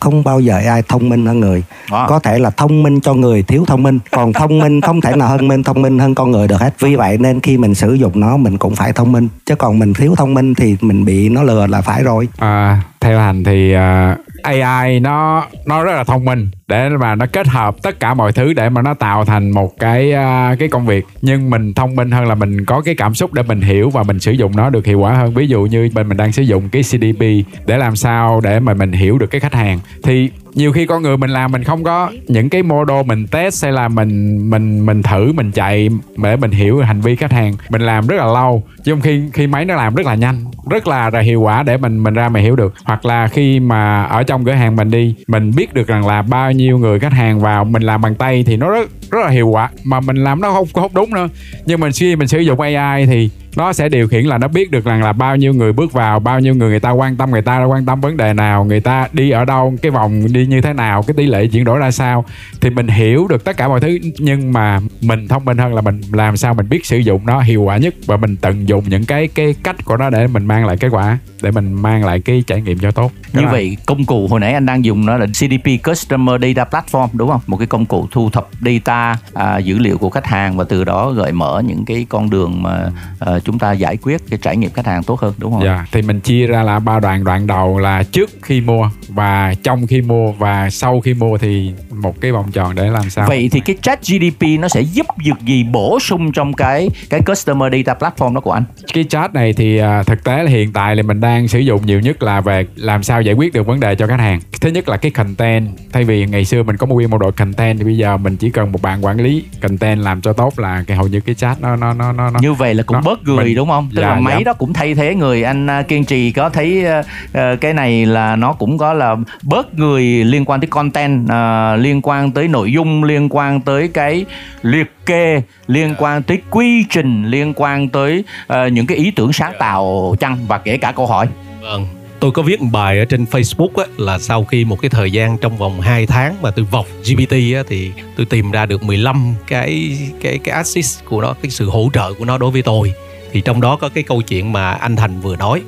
không 0.00 0.24
bao 0.24 0.40
giờ 0.40 0.60
ai 0.66 0.82
thông 0.88 1.08
minh 1.08 1.26
hơn 1.26 1.40
người. 1.40 1.62
À. 1.90 2.06
có 2.08 2.18
thể 2.18 2.38
là 2.38 2.50
thông 2.50 2.82
minh 2.82 3.00
cho 3.00 3.14
người 3.14 3.42
thiếu 3.42 3.64
thông 3.66 3.82
minh 3.82 3.98
còn 4.10 4.32
thông 4.32 4.58
minh 4.58 4.80
không 4.80 5.00
thể 5.00 5.16
nào 5.16 5.28
hơn 5.28 5.48
minh 5.48 5.62
thông 5.62 5.82
minh 5.82 5.98
hơn 5.98 6.14
con 6.14 6.30
người 6.30 6.48
được 6.48 6.60
hết. 6.60 6.74
Vì 6.80 6.96
vậy 6.96 7.18
nên 7.18 7.40
khi 7.40 7.56
mình 7.56 7.74
sử 7.74 7.94
dụng 7.94 8.20
nó 8.20 8.36
mình 8.36 8.58
cũng 8.58 8.74
phải 8.74 8.92
thông 8.92 9.12
minh. 9.12 9.28
Chứ 9.46 9.54
còn 9.54 9.78
mình 9.78 9.94
thiếu 9.94 10.14
thông 10.16 10.34
minh 10.34 10.54
thì 10.54 10.76
mình 10.80 11.04
bị 11.04 11.28
nó 11.28 11.42
lừa 11.42 11.66
là 11.66 11.80
phải 11.80 12.02
rồi. 12.02 12.28
À, 12.38 12.82
theo 13.00 13.18
hành 13.18 13.44
thì 13.44 13.74
uh, 13.74 13.78
à, 13.78 14.16
AI 14.42 15.00
nó 15.00 15.46
nó 15.66 15.84
rất 15.84 15.92
là 15.92 16.04
thông 16.04 16.24
minh 16.24 16.50
để 16.68 16.88
mà 16.88 17.14
nó 17.14 17.26
kết 17.32 17.48
hợp 17.48 17.76
tất 17.82 18.00
cả 18.00 18.14
mọi 18.14 18.32
thứ 18.32 18.52
để 18.52 18.68
mà 18.68 18.82
nó 18.82 18.94
tạo 18.94 19.24
thành 19.24 19.50
một 19.50 19.78
cái 19.78 20.12
uh, 20.12 20.58
cái 20.58 20.68
công 20.68 20.86
việc. 20.86 21.06
Nhưng 21.22 21.50
mình 21.50 21.74
thông 21.74 21.96
minh 21.96 22.10
hơn 22.10 22.26
là 22.26 22.34
mình 22.34 22.64
có 22.64 22.80
cái 22.80 22.94
cảm 22.94 23.14
xúc 23.14 23.32
để 23.32 23.42
mình 23.42 23.60
hiểu 23.60 23.90
và 23.90 24.02
mình 24.02 24.20
sử 24.20 24.32
dụng 24.32 24.56
nó 24.56 24.70
được 24.70 24.86
hiệu 24.86 25.00
quả 25.00 25.14
hơn. 25.14 25.34
Ví 25.34 25.46
dụ 25.46 25.62
như 25.62 25.90
bên 25.94 26.08
mình 26.08 26.16
đang 26.16 26.32
sử 26.32 26.42
dụng 26.42 26.68
cái 26.68 26.82
CDP 26.82 27.20
để 27.66 27.76
làm 27.76 27.96
sao 27.96 28.40
để 28.44 28.60
mà 28.60 28.74
mình 28.74 28.92
hiểu 28.92 29.18
được 29.18 29.30
cái 29.30 29.40
khách 29.40 29.54
hàng. 29.54 29.78
Thì 30.02 30.30
nhiều 30.54 30.72
khi 30.72 30.86
con 30.86 31.02
người 31.02 31.16
mình 31.16 31.30
làm 31.30 31.52
mình 31.52 31.64
không 31.64 31.84
có 31.84 32.10
những 32.28 32.48
cái 32.48 32.62
model 32.62 33.06
mình 33.06 33.26
test 33.26 33.64
hay 33.64 33.72
là 33.72 33.88
mình 33.88 34.38
mình 34.50 34.86
mình 34.86 35.02
thử 35.02 35.32
mình 35.32 35.52
chạy 35.52 35.88
để 36.16 36.36
mình 36.36 36.50
hiểu 36.50 36.78
hành 36.78 37.00
vi 37.00 37.16
khách 37.16 37.32
hàng. 37.32 37.54
Mình 37.68 37.82
làm 37.82 38.06
rất 38.06 38.16
là 38.16 38.26
lâu 38.26 38.62
chứ 38.84 38.92
không 38.92 39.00
khi 39.00 39.22
khi 39.32 39.46
máy 39.46 39.64
nó 39.64 39.74
làm 39.74 39.94
rất 39.94 40.06
là 40.06 40.14
nhanh 40.14 40.44
rất 40.70 40.86
là, 40.86 41.10
là 41.10 41.20
hiệu 41.20 41.40
quả 41.40 41.62
để 41.62 41.76
mình 41.76 42.02
mình 42.02 42.14
ra 42.14 42.28
mà 42.28 42.40
hiểu 42.40 42.56
được. 42.56 42.74
Hoặc 42.84 43.04
là 43.04 43.28
khi 43.28 43.60
mà 43.60 44.02
ở 44.02 44.22
trong 44.22 44.44
cửa 44.44 44.52
hàng 44.52 44.76
mình 44.76 44.90
đi 44.90 45.14
mình 45.26 45.52
biết 45.56 45.74
được 45.74 45.86
rằng 45.86 46.06
là 46.06 46.22
bao 46.22 46.52
nhiêu 46.58 46.78
người 46.78 46.98
khách 46.98 47.12
hàng 47.12 47.40
vào, 47.40 47.64
mình 47.64 47.82
làm 47.82 48.00
bằng 48.00 48.14
tay 48.14 48.44
thì 48.46 48.56
nó 48.56 48.70
rất 48.70 48.90
rất 49.10 49.20
là 49.22 49.28
hiệu 49.28 49.48
quả. 49.48 49.70
Mà 49.84 50.00
mình 50.00 50.16
làm 50.16 50.40
nó 50.40 50.52
không 50.52 50.68
không 50.72 50.94
đúng 50.94 51.14
nữa. 51.14 51.28
Nhưng 51.66 51.80
mình 51.80 51.92
khi 51.92 52.16
mình 52.16 52.28
sử 52.28 52.38
dụng 52.38 52.60
AI 52.60 53.06
thì 53.06 53.30
nó 53.58 53.72
sẽ 53.72 53.88
điều 53.88 54.08
khiển 54.08 54.24
là 54.24 54.38
nó 54.38 54.48
biết 54.48 54.70
được 54.70 54.84
rằng 54.84 55.02
là 55.02 55.12
bao 55.12 55.36
nhiêu 55.36 55.54
người 55.54 55.72
bước 55.72 55.92
vào 55.92 56.20
bao 56.20 56.40
nhiêu 56.40 56.54
người 56.54 56.68
người 56.68 56.80
ta 56.80 56.90
quan 56.90 57.16
tâm 57.16 57.30
người 57.30 57.42
ta 57.42 57.64
quan 57.64 57.86
tâm 57.86 58.00
vấn 58.00 58.16
đề 58.16 58.32
nào 58.32 58.64
người 58.64 58.80
ta 58.80 59.08
đi 59.12 59.30
ở 59.30 59.44
đâu 59.44 59.74
cái 59.82 59.90
vòng 59.90 60.26
đi 60.32 60.46
như 60.46 60.60
thế 60.60 60.72
nào 60.72 61.02
cái 61.02 61.14
tỷ 61.14 61.26
lệ 61.26 61.46
chuyển 61.46 61.64
đổi 61.64 61.78
ra 61.78 61.90
sao. 61.90 62.24
Thì 62.60 62.70
mình 62.70 62.88
hiểu 62.88 63.26
được 63.28 63.44
tất 63.44 63.56
cả 63.56 63.68
mọi 63.68 63.80
thứ 63.80 63.98
nhưng 64.18 64.52
mà 64.52 64.80
mình 65.00 65.28
thông 65.28 65.44
minh 65.44 65.58
hơn 65.58 65.74
là 65.74 65.80
mình 65.80 66.00
làm 66.12 66.36
sao 66.36 66.54
mình 66.54 66.68
biết 66.68 66.86
sử 66.86 66.98
dụng 66.98 67.26
nó 67.26 67.40
hiệu 67.40 67.62
quả 67.62 67.76
nhất 67.76 67.94
và 68.06 68.16
mình 68.16 68.36
tận 68.36 68.68
dụng 68.68 68.84
những 68.88 69.04
cái 69.04 69.28
cái 69.28 69.54
cách 69.62 69.84
của 69.84 69.96
nó 69.96 70.10
để 70.10 70.26
mình 70.26 70.46
mang 70.46 70.66
lại 70.66 70.76
kết 70.76 70.88
quả 70.88 71.18
để 71.42 71.50
mình 71.50 71.72
mang 71.72 72.04
lại 72.04 72.20
cái 72.20 72.44
trải 72.46 72.60
nghiệm 72.60 72.78
cho 72.78 72.90
tốt. 72.90 73.12
Như 73.32 73.42
là... 73.42 73.52
vậy 73.52 73.76
công 73.86 74.04
cụ 74.04 74.28
hồi 74.28 74.40
nãy 74.40 74.52
anh 74.52 74.66
đang 74.66 74.84
dùng 74.84 75.06
nó 75.06 75.16
là 75.16 75.26
CDP 75.26 75.84
Customer 75.84 76.42
Data 76.42 76.64
Platform 76.70 77.08
đúng 77.12 77.28
không? 77.28 77.40
Một 77.46 77.56
cái 77.56 77.66
công 77.66 77.86
cụ 77.86 78.08
thu 78.10 78.30
thập 78.30 78.48
data 78.60 79.16
à, 79.34 79.58
dữ 79.58 79.78
liệu 79.78 79.98
của 79.98 80.10
khách 80.10 80.26
hàng 80.26 80.56
và 80.56 80.64
từ 80.64 80.84
đó 80.84 81.10
gợi 81.10 81.32
mở 81.32 81.62
những 81.66 81.84
cái 81.84 82.06
con 82.08 82.30
đường 82.30 82.62
mà 82.62 82.90
à, 83.20 83.32
chúng 83.48 83.58
ta 83.58 83.72
giải 83.72 83.96
quyết 83.96 84.20
cái 84.30 84.38
trải 84.42 84.56
nghiệm 84.56 84.70
khách 84.70 84.86
hàng 84.86 85.02
tốt 85.02 85.20
hơn 85.20 85.34
đúng 85.38 85.52
không? 85.52 85.64
Dạ, 85.64 85.86
thì 85.92 86.02
mình 86.02 86.20
chia 86.20 86.46
ra 86.46 86.62
là 86.62 86.78
ba 86.78 87.00
đoạn 87.00 87.24
đoạn 87.24 87.46
đầu 87.46 87.78
là 87.78 88.02
trước 88.02 88.30
khi 88.42 88.60
mua 88.60 88.90
và 89.08 89.54
trong 89.62 89.86
khi 89.86 90.00
mua 90.00 90.32
và 90.32 90.70
sau 90.70 91.00
khi 91.00 91.14
mua 91.14 91.38
thì 91.38 91.72
một 91.90 92.20
cái 92.20 92.32
vòng 92.32 92.52
tròn 92.52 92.74
để 92.74 92.88
làm 92.88 93.10
sao? 93.10 93.28
Vậy 93.28 93.48
thì 93.52 93.60
cái 93.60 93.76
chat 93.82 94.00
GDP 94.02 94.42
nó 94.60 94.68
sẽ 94.68 94.80
giúp 94.80 95.06
được 95.24 95.40
gì 95.40 95.64
bổ 95.64 96.00
sung 96.00 96.32
trong 96.32 96.52
cái 96.52 96.90
cái 97.10 97.20
customer 97.20 97.72
data 97.72 97.94
platform 97.98 98.34
đó 98.34 98.40
của 98.40 98.52
anh? 98.52 98.64
Cái 98.94 99.04
chat 99.04 99.34
này 99.34 99.52
thì 99.52 99.80
uh, 99.82 100.06
thực 100.06 100.24
tế 100.24 100.42
là 100.42 100.50
hiện 100.50 100.72
tại 100.72 100.96
là 100.96 101.02
mình 101.02 101.20
đang 101.20 101.48
sử 101.48 101.58
dụng 101.58 101.86
nhiều 101.86 102.00
nhất 102.00 102.22
là 102.22 102.40
về 102.40 102.66
làm 102.76 103.02
sao 103.02 103.22
giải 103.22 103.34
quyết 103.34 103.52
được 103.52 103.66
vấn 103.66 103.80
đề 103.80 103.94
cho 103.94 104.06
khách 104.06 104.20
hàng. 104.20 104.40
Thứ 104.60 104.70
nhất 104.70 104.88
là 104.88 104.96
cái 104.96 105.10
content, 105.10 105.68
thay 105.92 106.04
vì 106.04 106.26
ngày 106.26 106.44
xưa 106.44 106.62
mình 106.62 106.76
có 106.76 106.86
một 106.86 106.94
nguyên 106.94 107.10
một 107.10 107.18
đội 107.18 107.32
content 107.32 107.78
thì 107.78 107.84
bây 107.84 107.96
giờ 107.96 108.16
mình 108.16 108.36
chỉ 108.36 108.50
cần 108.50 108.72
một 108.72 108.82
bạn 108.82 109.04
quản 109.04 109.20
lý 109.20 109.44
content 109.60 110.00
làm 110.00 110.20
cho 110.20 110.32
tốt 110.32 110.58
là 110.58 110.84
cái 110.86 110.96
hầu 110.96 111.08
như 111.08 111.20
cái 111.20 111.34
chat 111.34 111.60
nó 111.60 111.76
nó 111.76 111.94
nó 111.94 112.12
nó 112.12 112.30
như 112.40 112.52
vậy 112.52 112.74
là 112.74 112.82
cũng 112.82 112.94
nó, 112.94 113.00
bớt 113.00 113.22
người 113.34 113.44
mình, 113.44 113.54
đúng 113.54 113.68
không? 113.68 113.88
Tức 113.94 114.02
dạ, 114.02 114.08
là 114.08 114.20
máy 114.20 114.34
dạ. 114.38 114.44
đó 114.44 114.52
cũng 114.52 114.72
thay 114.72 114.94
thế 114.94 115.14
người. 115.14 115.42
Anh 115.42 115.66
uh, 115.80 115.88
kiên 115.88 116.04
trì 116.04 116.30
có 116.30 116.48
thấy 116.48 116.84
uh, 117.00 117.06
uh, 117.30 117.60
cái 117.60 117.74
này 117.74 118.06
là 118.06 118.36
nó 118.36 118.52
cũng 118.52 118.78
có 118.78 118.92
là 118.92 119.16
bớt 119.42 119.74
người 119.74 120.02
liên 120.04 120.44
quan 120.44 120.60
tới 120.60 120.68
content 120.68 121.24
uh, 121.24 121.80
liên 121.80 122.00
quan 122.02 122.32
tới 122.32 122.48
nội 122.48 122.72
dung 122.72 123.04
liên 123.04 123.28
quan 123.30 123.60
tới 123.60 123.88
cái 123.88 124.24
liệt 124.62 125.06
kê 125.06 125.42
liên 125.66 125.94
quan 125.98 126.22
tới 126.22 126.38
quy 126.50 126.84
trình 126.90 127.24
liên 127.24 127.52
quan 127.56 127.88
tới 127.88 128.24
uh, 128.52 128.72
những 128.72 128.86
cái 128.86 128.98
ý 128.98 129.10
tưởng 129.10 129.32
sáng 129.32 129.52
tạo 129.58 130.14
chăng 130.20 130.38
và 130.48 130.58
kể 130.58 130.76
cả 130.76 130.92
câu 130.92 131.06
hỏi. 131.06 131.26
Vâng. 131.60 131.86
Tôi 132.20 132.30
có 132.30 132.42
viết 132.42 132.60
một 132.60 132.68
bài 132.72 132.98
ở 132.98 133.04
trên 133.04 133.24
Facebook 133.24 133.68
á, 133.76 133.84
là 133.96 134.18
sau 134.18 134.44
khi 134.44 134.64
một 134.64 134.80
cái 134.80 134.88
thời 134.90 135.10
gian 135.10 135.38
trong 135.38 135.56
vòng 135.56 135.80
2 135.80 136.06
tháng 136.06 136.34
mà 136.42 136.50
tôi 136.50 136.64
vọc 136.70 136.86
GPT 137.04 137.32
á, 137.32 137.62
thì 137.68 137.90
tôi 138.16 138.26
tìm 138.26 138.50
ra 138.50 138.66
được 138.66 138.82
15 138.82 139.34
cái 139.46 139.98
cái 140.20 140.38
cái 140.44 140.54
assist 140.54 141.04
của 141.04 141.20
nó 141.22 141.34
cái 141.42 141.50
sự 141.50 141.70
hỗ 141.70 141.90
trợ 141.92 142.12
của 142.18 142.24
nó 142.24 142.38
đối 142.38 142.50
với 142.50 142.62
tôi 142.62 142.92
thì 143.32 143.40
trong 143.40 143.60
đó 143.60 143.76
có 143.76 143.88
cái 143.88 144.02
câu 144.02 144.22
chuyện 144.22 144.52
mà 144.52 144.70
anh 144.70 144.96
Thành 144.96 145.20
vừa 145.20 145.36
nói. 145.36 145.62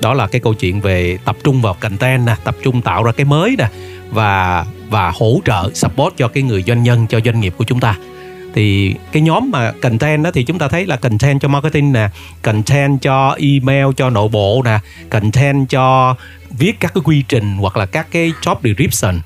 Đó 0.00 0.14
là 0.14 0.26
cái 0.26 0.40
câu 0.40 0.54
chuyện 0.54 0.80
về 0.80 1.18
tập 1.24 1.36
trung 1.44 1.62
vào 1.62 1.74
content 1.74 2.26
nè, 2.26 2.36
tập 2.44 2.56
trung 2.62 2.82
tạo 2.82 3.02
ra 3.02 3.12
cái 3.12 3.24
mới 3.24 3.54
nè, 3.58 3.68
và 4.10 4.64
và 4.88 5.10
hỗ 5.10 5.40
trợ, 5.44 5.70
support 5.74 6.16
cho 6.16 6.28
cái 6.28 6.42
người 6.42 6.62
doanh 6.62 6.82
nhân, 6.82 7.06
cho 7.06 7.20
doanh 7.24 7.40
nghiệp 7.40 7.54
của 7.56 7.64
chúng 7.64 7.80
ta. 7.80 7.96
Thì 8.54 8.94
cái 9.12 9.22
nhóm 9.22 9.50
mà 9.50 9.72
content 9.82 10.24
đó 10.24 10.30
thì 10.34 10.44
chúng 10.44 10.58
ta 10.58 10.68
thấy 10.68 10.86
là 10.86 10.96
content 10.96 11.40
cho 11.40 11.48
marketing 11.48 11.92
nè, 11.92 12.08
content 12.42 13.02
cho 13.02 13.36
email, 13.38 13.86
cho 13.96 14.10
nội 14.10 14.28
bộ 14.28 14.62
nè, 14.64 14.78
content 15.10 15.68
cho 15.68 16.14
viết 16.50 16.80
các 16.80 16.94
cái 16.94 17.02
quy 17.04 17.24
trình 17.28 17.56
hoặc 17.56 17.76
là 17.76 17.86
các 17.86 18.06
cái 18.10 18.32
job 18.42 18.56
description. 18.62 19.20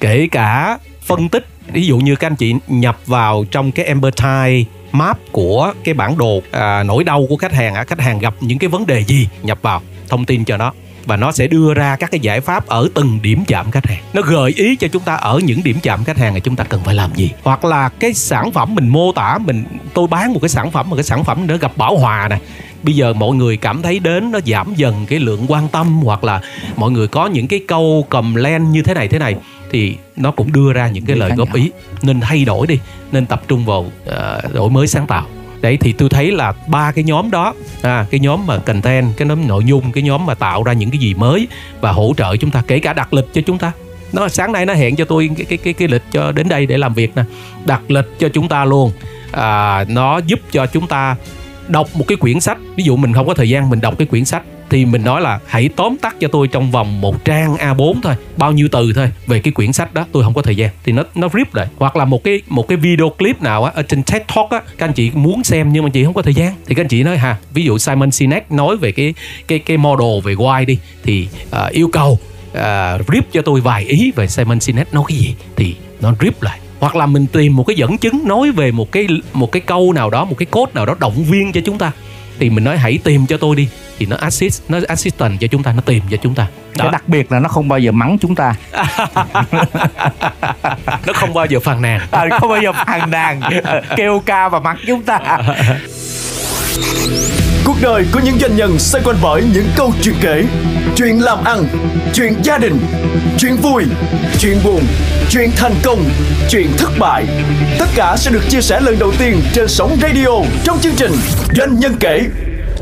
Kể 0.00 0.28
cả 0.30 0.78
phân 1.02 1.28
tích, 1.28 1.46
ví 1.72 1.86
dụ 1.86 1.98
như 1.98 2.16
các 2.16 2.26
anh 2.26 2.36
chị 2.36 2.54
nhập 2.68 2.98
vào 3.06 3.44
trong 3.50 3.72
cái 3.72 3.86
empathy 3.86 4.64
map 4.94 5.18
của 5.32 5.72
cái 5.84 5.94
bản 5.94 6.18
đồ 6.18 6.42
à, 6.50 6.82
nỗi 6.82 7.04
đau 7.04 7.26
của 7.28 7.36
khách 7.36 7.52
hàng 7.52 7.74
á 7.74 7.84
khách 7.84 8.00
hàng 8.00 8.18
gặp 8.18 8.34
những 8.40 8.58
cái 8.58 8.68
vấn 8.68 8.86
đề 8.86 9.04
gì 9.04 9.28
nhập 9.42 9.58
vào 9.62 9.82
thông 10.08 10.24
tin 10.24 10.44
cho 10.44 10.56
nó. 10.56 10.72
Và 11.06 11.16
nó 11.16 11.32
sẽ 11.32 11.46
đưa 11.46 11.74
ra 11.74 11.96
các 11.96 12.10
cái 12.10 12.20
giải 12.20 12.40
pháp 12.40 12.66
ở 12.66 12.88
từng 12.94 13.18
điểm 13.22 13.44
chạm 13.46 13.70
khách 13.70 13.86
hàng. 13.86 14.02
Nó 14.12 14.22
gợi 14.22 14.52
ý 14.56 14.76
cho 14.76 14.88
chúng 14.88 15.02
ta 15.02 15.14
ở 15.14 15.40
những 15.44 15.62
điểm 15.62 15.76
chạm 15.82 16.04
khách 16.04 16.18
hàng 16.18 16.34
là 16.34 16.40
chúng 16.40 16.56
ta 16.56 16.64
cần 16.64 16.80
phải 16.84 16.94
làm 16.94 17.14
gì. 17.14 17.30
Hoặc 17.42 17.64
là 17.64 17.88
cái 17.88 18.14
sản 18.14 18.52
phẩm 18.52 18.74
mình 18.74 18.88
mô 18.88 19.12
tả 19.12 19.38
mình 19.38 19.64
tôi 19.94 20.06
bán 20.06 20.32
một 20.32 20.38
cái 20.42 20.48
sản 20.48 20.70
phẩm 20.70 20.90
mà 20.90 20.96
cái 20.96 21.04
sản 21.04 21.24
phẩm 21.24 21.46
nó 21.46 21.56
gặp 21.56 21.76
bảo 21.76 21.96
hòa 21.96 22.28
nè. 22.28 22.38
Bây 22.82 22.94
giờ 22.94 23.12
mọi 23.12 23.36
người 23.36 23.56
cảm 23.56 23.82
thấy 23.82 23.98
đến 23.98 24.30
nó 24.30 24.38
giảm 24.46 24.74
dần 24.76 25.06
cái 25.06 25.18
lượng 25.18 25.44
quan 25.48 25.68
tâm 25.68 26.00
hoặc 26.02 26.24
là 26.24 26.40
mọi 26.76 26.90
người 26.90 27.08
có 27.08 27.26
những 27.26 27.46
cái 27.46 27.60
câu 27.68 28.06
cầm 28.10 28.34
len 28.34 28.70
như 28.70 28.82
thế 28.82 28.94
này 28.94 29.08
thế 29.08 29.18
này 29.18 29.36
thì 29.74 29.96
nó 30.16 30.30
cũng 30.30 30.52
đưa 30.52 30.72
ra 30.72 30.88
những 30.88 31.06
cái 31.06 31.16
lời 31.16 31.30
góp 31.36 31.54
ý. 31.54 31.70
Nên 32.02 32.20
thay 32.20 32.44
đổi 32.44 32.66
đi 32.66 32.78
nên 33.12 33.26
tập 33.26 33.42
trung 33.48 33.64
vào 33.64 33.80
uh, 33.80 34.54
đổi 34.54 34.70
mới 34.70 34.86
sáng 34.86 35.06
tạo. 35.06 35.26
Đấy 35.60 35.78
thì 35.80 35.92
tôi 35.92 36.08
thấy 36.08 36.32
là 36.32 36.52
ba 36.66 36.92
cái 36.92 37.04
nhóm 37.04 37.30
đó 37.30 37.54
à, 37.82 38.06
cái 38.10 38.20
nhóm 38.20 38.46
mà 38.46 38.58
content 38.58 39.16
cái 39.16 39.28
nhóm 39.28 39.48
nội 39.48 39.64
dung 39.64 39.92
cái 39.92 40.02
nhóm 40.02 40.26
mà 40.26 40.34
tạo 40.34 40.62
ra 40.62 40.72
những 40.72 40.90
cái 40.90 40.98
gì 40.98 41.14
mới 41.14 41.48
và 41.80 41.92
hỗ 41.92 42.14
trợ 42.16 42.36
chúng 42.36 42.50
ta 42.50 42.62
kể 42.66 42.78
cả 42.78 42.92
đặt 42.92 43.14
lịch 43.14 43.24
cho 43.32 43.40
chúng 43.46 43.58
ta. 43.58 43.72
Nó 44.12 44.28
sáng 44.28 44.52
nay 44.52 44.66
nó 44.66 44.74
hẹn 44.74 44.96
cho 44.96 45.04
tôi 45.04 45.30
cái 45.36 45.46
cái 45.46 45.58
cái 45.58 45.72
cái 45.72 45.88
lịch 45.88 46.02
cho 46.12 46.32
đến 46.32 46.48
đây 46.48 46.66
để 46.66 46.78
làm 46.78 46.94
việc 46.94 47.16
nè. 47.16 47.22
Đặt 47.64 47.90
lịch 47.90 48.18
cho 48.18 48.28
chúng 48.28 48.48
ta 48.48 48.64
luôn. 48.64 48.92
À, 49.32 49.84
nó 49.88 50.18
giúp 50.18 50.40
cho 50.52 50.66
chúng 50.66 50.86
ta 50.86 51.16
đọc 51.68 51.88
một 51.94 52.04
cái 52.08 52.16
quyển 52.16 52.40
sách. 52.40 52.58
Ví 52.76 52.84
dụ 52.84 52.96
mình 52.96 53.12
không 53.12 53.26
có 53.26 53.34
thời 53.34 53.48
gian 53.48 53.70
mình 53.70 53.80
đọc 53.80 53.94
cái 53.98 54.06
quyển 54.06 54.24
sách 54.24 54.42
thì 54.74 54.84
mình 54.84 55.04
nói 55.04 55.20
là 55.20 55.40
hãy 55.46 55.68
tóm 55.76 55.96
tắt 55.96 56.16
cho 56.20 56.28
tôi 56.28 56.48
trong 56.48 56.70
vòng 56.70 57.00
một 57.00 57.24
trang 57.24 57.56
A4 57.56 57.94
thôi 58.02 58.14
bao 58.36 58.52
nhiêu 58.52 58.68
từ 58.72 58.92
thôi 58.92 59.10
về 59.26 59.38
cái 59.38 59.52
quyển 59.52 59.72
sách 59.72 59.94
đó 59.94 60.06
tôi 60.12 60.22
không 60.22 60.34
có 60.34 60.42
thời 60.42 60.56
gian. 60.56 60.70
Thì 60.84 60.92
nó 60.92 61.02
nó 61.14 61.28
rip 61.34 61.54
lại. 61.54 61.66
Hoặc 61.76 61.96
là 61.96 62.04
một 62.04 62.24
cái 62.24 62.42
một 62.48 62.68
cái 62.68 62.78
video 62.78 63.10
clip 63.10 63.42
nào 63.42 63.64
á 63.64 63.72
ở 63.74 63.82
trên 63.82 64.02
TED 64.02 64.22
Talk 64.34 64.50
á 64.50 64.60
các 64.78 64.86
anh 64.86 64.92
chị 64.92 65.10
muốn 65.14 65.44
xem 65.44 65.72
nhưng 65.72 65.84
mà 65.84 65.90
chị 65.92 66.04
không 66.04 66.14
có 66.14 66.22
thời 66.22 66.34
gian. 66.34 66.54
Thì 66.66 66.74
các 66.74 66.82
anh 66.82 66.88
chị 66.88 67.02
nói 67.02 67.18
ha 67.18 67.36
ví 67.52 67.64
dụ 67.64 67.78
Simon 67.78 68.10
Sinek 68.10 68.52
nói 68.52 68.76
về 68.76 68.92
cái 68.92 69.14
cái 69.48 69.58
cái 69.58 69.76
model 69.76 70.20
về 70.24 70.34
why 70.34 70.66
đi 70.66 70.78
thì 71.04 71.28
uh, 71.48 71.72
yêu 71.72 71.88
cầu 71.92 72.18
uh, 72.52 72.60
rip 73.12 73.32
cho 73.32 73.42
tôi 73.42 73.60
vài 73.60 73.84
ý 73.84 74.12
về 74.16 74.26
Simon 74.28 74.60
Sinek 74.60 74.94
nói 74.94 75.04
cái 75.08 75.18
gì. 75.18 75.34
Thì 75.56 75.74
nó 76.00 76.14
rip 76.20 76.42
lại. 76.42 76.58
Hoặc 76.80 76.96
là 76.96 77.06
mình 77.06 77.26
tìm 77.26 77.56
một 77.56 77.64
cái 77.66 77.76
dẫn 77.76 77.98
chứng 77.98 78.20
nói 78.24 78.50
về 78.50 78.70
một 78.70 78.92
cái 78.92 79.06
một 79.32 79.52
cái 79.52 79.60
câu 79.60 79.92
nào 79.92 80.10
đó 80.10 80.24
một 80.24 80.36
cái 80.38 80.46
cốt 80.46 80.74
nào 80.74 80.86
đó 80.86 80.96
động 80.98 81.24
viên 81.24 81.52
cho 81.52 81.60
chúng 81.64 81.78
ta. 81.78 81.92
Thì 82.38 82.50
mình 82.50 82.64
nói 82.64 82.78
hãy 82.78 82.98
tìm 83.04 83.26
cho 83.26 83.36
tôi 83.36 83.56
đi 83.56 83.68
thì 83.98 84.06
nó 84.06 84.16
assist 84.16 84.62
nó 84.68 84.78
assistant 84.88 85.40
cho 85.40 85.46
chúng 85.46 85.62
ta 85.62 85.72
nó 85.72 85.80
tìm 85.80 86.02
cho 86.10 86.16
chúng 86.16 86.34
ta. 86.34 86.46
Đó. 86.76 86.84
cái 86.84 86.92
đặc 86.92 87.08
biệt 87.08 87.32
là 87.32 87.38
nó 87.38 87.48
không 87.48 87.68
bao 87.68 87.78
giờ 87.78 87.92
mắng 87.92 88.16
chúng 88.20 88.34
ta. 88.34 88.54
Nó 91.06 91.12
không 91.12 91.34
bao 91.34 91.46
giờ 91.46 91.60
phàn 91.60 91.82
nàn. 91.82 92.00
À, 92.10 92.26
không 92.40 92.50
bao 92.50 92.62
giờ 92.62 92.72
phàn 92.72 93.10
nàn 93.10 93.40
kêu 93.96 94.22
ca 94.26 94.48
và 94.48 94.60
mắng 94.60 94.76
chúng 94.86 95.02
ta. 95.02 95.38
Cuộc 97.64 97.76
đời 97.82 98.04
của 98.12 98.20
những 98.24 98.38
doanh 98.38 98.56
nhân 98.56 98.78
xoay 98.78 99.04
quanh 99.04 99.16
bởi 99.22 99.42
những 99.54 99.66
câu 99.76 99.92
chuyện 100.02 100.14
kể. 100.20 100.44
Chuyện 100.96 101.18
làm 101.18 101.44
ăn, 101.44 101.64
chuyện 102.14 102.34
gia 102.42 102.58
đình, 102.58 102.78
chuyện 103.38 103.56
vui, 103.56 103.84
chuyện 104.38 104.58
buồn, 104.64 104.80
chuyện 105.30 105.50
thành 105.56 105.74
công, 105.84 106.04
chuyện 106.50 106.70
thất 106.78 106.90
bại. 106.98 107.24
Tất 107.78 107.86
cả 107.94 108.16
sẽ 108.16 108.30
được 108.30 108.42
chia 108.48 108.60
sẻ 108.60 108.80
lần 108.80 108.98
đầu 108.98 109.12
tiên 109.18 109.40
trên 109.52 109.68
sóng 109.68 109.96
radio 110.02 110.28
trong 110.64 110.78
chương 110.80 110.94
trình 110.96 111.12
Doanh 111.56 111.80
nhân 111.80 111.96
kể 112.00 112.20